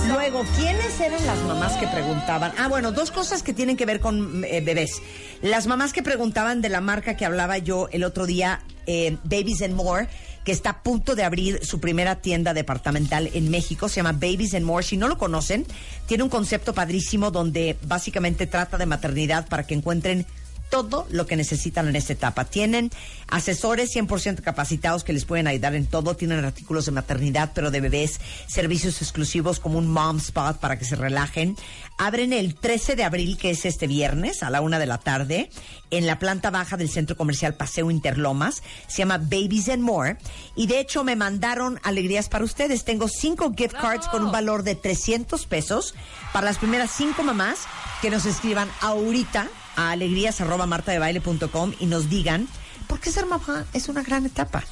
[0.09, 2.51] Luego, ¿quiénes eran las mamás que preguntaban?
[2.57, 5.01] Ah, bueno, dos cosas que tienen que ver con eh, bebés.
[5.41, 9.61] Las mamás que preguntaban de la marca que hablaba yo el otro día, eh, Babies
[9.61, 10.09] and More,
[10.43, 14.53] que está a punto de abrir su primera tienda departamental en México, se llama Babies
[14.53, 14.83] and More.
[14.83, 15.65] Si no lo conocen,
[16.07, 20.25] tiene un concepto padrísimo donde básicamente trata de maternidad para que encuentren
[20.70, 22.45] todo lo que necesitan en esta etapa.
[22.45, 22.91] Tienen
[23.28, 26.15] asesores 100% capacitados que les pueden ayudar en todo.
[26.15, 30.86] Tienen artículos de maternidad, pero de bebés, servicios exclusivos como un mom spot para que
[30.86, 31.55] se relajen.
[31.97, 35.49] Abren el 13 de abril, que es este viernes, a la una de la tarde,
[35.89, 38.61] en la planta baja del centro comercial Paseo Interlomas.
[38.88, 40.18] Se llama Babies and More.
[40.55, 42.84] Y de hecho me mandaron alegrías para ustedes.
[42.84, 45.95] Tengo cinco gift cards con un valor de 300 pesos
[46.34, 47.59] para las primeras cinco mamás
[48.01, 49.47] que nos escriban ahorita
[49.78, 52.49] a alegrías.martadebaile.com y nos digan
[52.88, 54.63] por qué ser mamá es una gran etapa.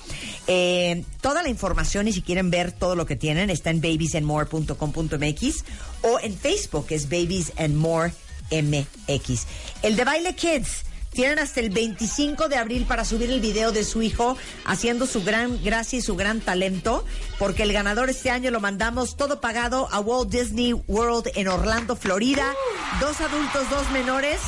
[0.47, 5.63] Eh, toda la información y si quieren ver todo lo que tienen está en babiesandmore.com.mx
[6.01, 8.13] o en Facebook es Babies and More
[8.51, 9.45] MX.
[9.83, 10.83] El de Baile Kids.
[11.11, 14.35] Tienen hasta el 25 de abril para subir el video de su hijo
[14.65, 17.05] haciendo su gran gracia y su gran talento,
[17.39, 21.95] porque el ganador este año lo mandamos todo pagado a Walt Disney World en Orlando,
[21.95, 22.53] Florida.
[22.99, 24.41] Dos adultos, dos menores.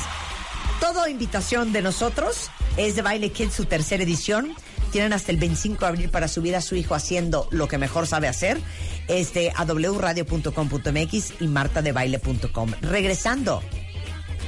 [0.88, 2.50] Todo invitación de nosotros.
[2.78, 4.54] Es de Baile Kids su tercera edición.
[4.90, 8.06] Tienen hasta el 25 de abril para subir a su hijo haciendo lo que mejor
[8.06, 8.58] sabe hacer.
[9.06, 12.72] Este a wradio.com.mx y martadebaile.com.
[12.80, 13.62] Regresando,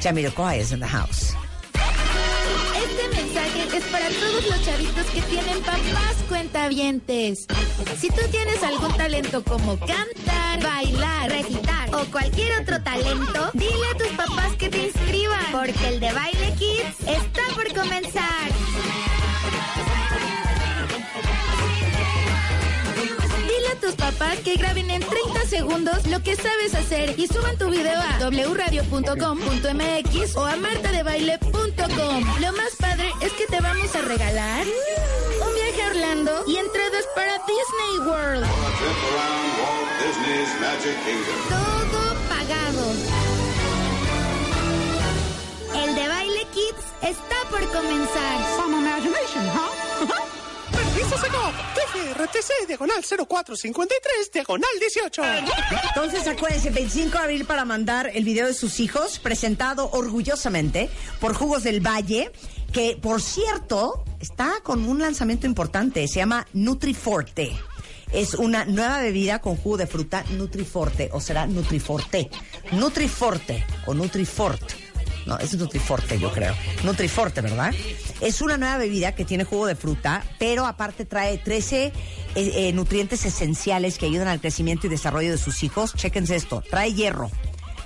[0.03, 1.35] Jamiroquai is in the house.
[3.91, 7.47] Para todos los chavitos que tienen papás cuentavientes.
[7.99, 13.99] Si tú tienes algún talento como cantar, bailar, recitar o cualquier otro talento, dile a
[13.99, 18.51] tus papás que te inscriban, porque el de Baile Kids está por comenzar.
[23.81, 27.99] Tus papás que graben en 30 segundos lo que sabes hacer y suban tu video
[28.01, 32.25] a wradio.com.mx o a martadebaile.com.
[32.41, 37.05] Lo más padre es que te vamos a regalar un viaje a Orlando y entradas
[37.15, 38.45] para Disney World.
[41.49, 42.93] Todo pagado.
[45.85, 48.57] El de Baile Kids está por comenzar.
[48.57, 50.15] Some imagination, huh?
[51.01, 51.53] Permiso, señor.
[51.75, 55.23] TFRTC, diagonal 0453, diagonal 18.
[55.89, 61.35] Entonces acuérdense, 25 de abril para mandar el video de sus hijos, presentado orgullosamente por
[61.35, 62.33] Jugos del Valle,
[62.73, 67.57] que por cierto está con un lanzamiento importante, se llama Nutriforte.
[68.13, 72.29] Es una nueva bebida con jugo de fruta Nutriforte, o será Nutriforte.
[72.73, 74.80] Nutriforte o Nutrifort.
[75.27, 76.55] No, es Nutriforte, yo creo.
[76.85, 77.75] Nutriforte, ¿verdad?
[78.21, 81.93] Es una nueva bebida que tiene jugo de fruta, pero aparte trae 13 eh,
[82.35, 85.95] eh, nutrientes esenciales que ayudan al crecimiento y desarrollo de sus hijos.
[85.95, 86.63] Chéquense esto.
[86.69, 87.31] Trae hierro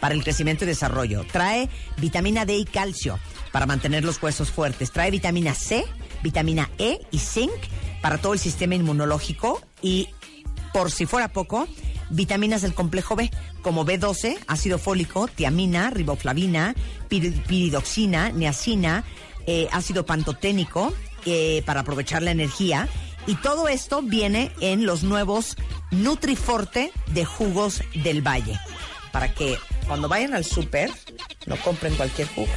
[0.01, 1.25] para el crecimiento y desarrollo.
[1.31, 3.19] Trae vitamina D y calcio
[3.53, 4.91] para mantener los huesos fuertes.
[4.91, 5.85] Trae vitamina C,
[6.23, 7.53] vitamina E y zinc
[8.03, 10.09] para todo el sistema inmunológico y
[10.75, 11.69] por si fuera poco,
[12.11, 13.31] vitaminas del complejo B,
[13.63, 16.75] como B12, ácido fólico, tiamina, riboflavina,
[17.09, 19.05] pir- piridoxina, niacina,
[19.47, 20.93] eh, ácido pantoténico,
[21.65, 22.87] para aprovechar la energía.
[23.27, 25.57] Y todo esto viene en los nuevos
[25.91, 28.61] Nutriforte de jugos del Valle.
[29.11, 30.91] Para que cuando vayan al súper
[31.47, 32.49] no compren cualquier jugo.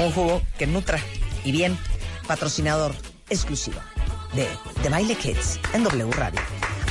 [0.00, 0.98] Un jugo que nutra
[1.44, 1.78] y bien.
[2.26, 2.94] Patrocinador
[3.30, 3.80] exclusivo
[4.34, 4.46] de
[4.82, 6.40] The Baile Kids en W Radio.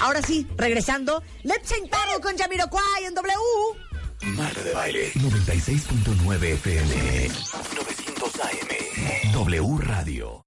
[0.04, 3.34] Ahora sí, regresando, Let's Sing Battle con Jamiroquai en W.
[4.36, 5.14] Marta de Baile.
[5.14, 7.30] 96.9 FM
[7.74, 10.42] 900 AM W Radio